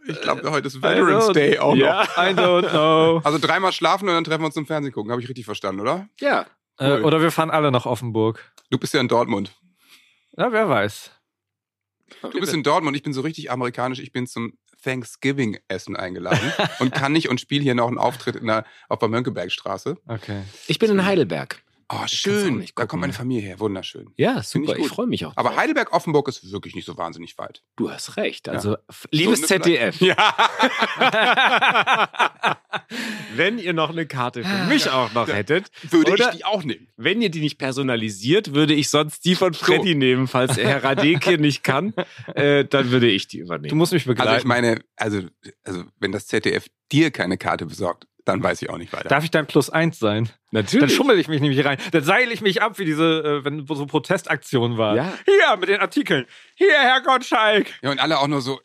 [0.06, 2.04] Ich glaube, heute ist Veterans Day auch Ja.
[2.04, 2.18] noch.
[2.18, 3.22] I don't know.
[3.24, 5.12] Also dreimal schlafen und dann treffen wir uns zum Fernsehen gucken.
[5.12, 6.10] Habe ich richtig verstanden, oder?
[6.20, 6.46] Ja.
[6.78, 8.52] Äh, oder wir fahren alle nach Offenburg.
[8.70, 9.54] Du bist ja in Dortmund.
[10.36, 11.12] Ja, wer weiß.
[12.22, 14.00] Du bist in Dortmund, ich bin so richtig amerikanisch.
[14.00, 18.48] Ich bin zum Thanksgiving-Essen eingeladen und kann nicht und spiele hier noch einen Auftritt in
[18.48, 19.98] der, auf der Mönckebergstraße.
[20.08, 20.42] Okay.
[20.68, 21.63] Ich bin in Heidelberg.
[21.90, 22.66] Oh, schön.
[22.76, 23.18] Da kommt meine ne?
[23.18, 23.60] Familie her.
[23.60, 24.10] Wunderschön.
[24.18, 24.74] Ja, super.
[24.74, 24.88] Ich, gut.
[24.90, 25.34] freue mich auch.
[25.36, 25.60] Aber drauf.
[25.60, 27.62] Heidelberg-Offenburg ist wirklich nicht so wahnsinnig weit.
[27.76, 28.50] Du hast recht.
[28.50, 28.78] Also, Ja.
[29.12, 30.18] liebes Stunde ZDF, vielleicht.
[30.20, 30.36] Ja.
[33.36, 36.88] wenn ihr noch eine Karte für mich auch noch hättet, Würde ich die auch nehmen.
[36.98, 41.38] wenn ihr die nicht personalisiert, würde ich sonst die von Freddy nehmen, falls Herr Radeke
[41.38, 41.94] nicht kann,
[42.36, 43.78] äh, dann würde ich die Du übernehmen.
[43.78, 44.30] musst mich begleiten.
[44.30, 45.22] Also ich meine, also,
[45.64, 49.10] also wenn das ZDF dir keine Karte besorgt, dann weiß ich auch nicht weiter.
[49.10, 50.30] Darf ich dein Plus eins sein?
[50.52, 50.96] Dann Natürlich.
[50.96, 51.78] schummel ich mich nämlich rein.
[51.92, 54.96] Dann seile ich mich ab, wie diese, äh, wenn so Protestaktion war.
[54.96, 55.14] Ja.
[55.26, 56.26] Hier, mit den Artikeln.
[56.56, 57.68] Hier, Herr Gottschalk.
[57.82, 58.60] ja, und alle auch nur so,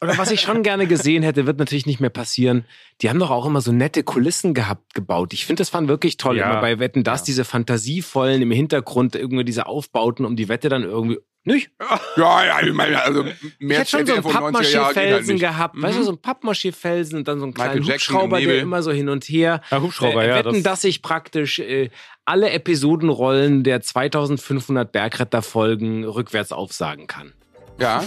[0.00, 2.64] Oder was ich schon gerne gesehen hätte, wird natürlich nicht mehr passieren.
[3.00, 5.32] Die haben doch auch immer so nette Kulissen gehabt, gebaut.
[5.32, 6.36] Ich finde, das waren wirklich toll.
[6.36, 6.50] Ja.
[6.50, 10.82] Immer bei Wetten, dass diese fantasievollen im Hintergrund irgendwie diese Aufbauten, um die Wette dann
[10.82, 11.18] irgendwie.
[11.48, 11.70] Nicht?
[12.16, 14.94] ja, ja, ich meine, also Ich mehr hätte schon so einen ZDF und 90er Jahre
[14.94, 15.40] geht halt Pappmaché-Felsen nicht.
[15.40, 15.82] gehabt.
[15.82, 16.04] Weißt du, Mhm.
[16.04, 19.08] so einen Pappmaché-Felsen und dann so einen Michael kleinen im Hubschrauber, der immer so hin
[19.08, 19.60] und her.
[19.70, 21.90] Ja, Hubschrauber, äh, ja, Wetten, das- dass ich praktisch äh,
[22.24, 27.32] alle Episodenrollen der 2500 Bergretter-Folgen rückwärts aufsagen kann.
[27.80, 28.04] Ja.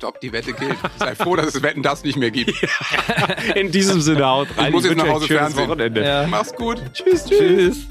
[0.00, 0.76] Top, die Wette gilt.
[0.96, 2.54] Sei froh, dass es Wetten das nicht mehr gibt.
[3.56, 4.66] In diesem Sinne haut rein.
[4.66, 5.66] Ich muss jetzt nach Hause Fernsehen.
[5.68, 6.04] Wochenende.
[6.04, 6.24] Ja.
[6.28, 6.80] Mach's gut.
[6.92, 7.38] Tschüss, tschüss.
[7.38, 7.86] Tschüss.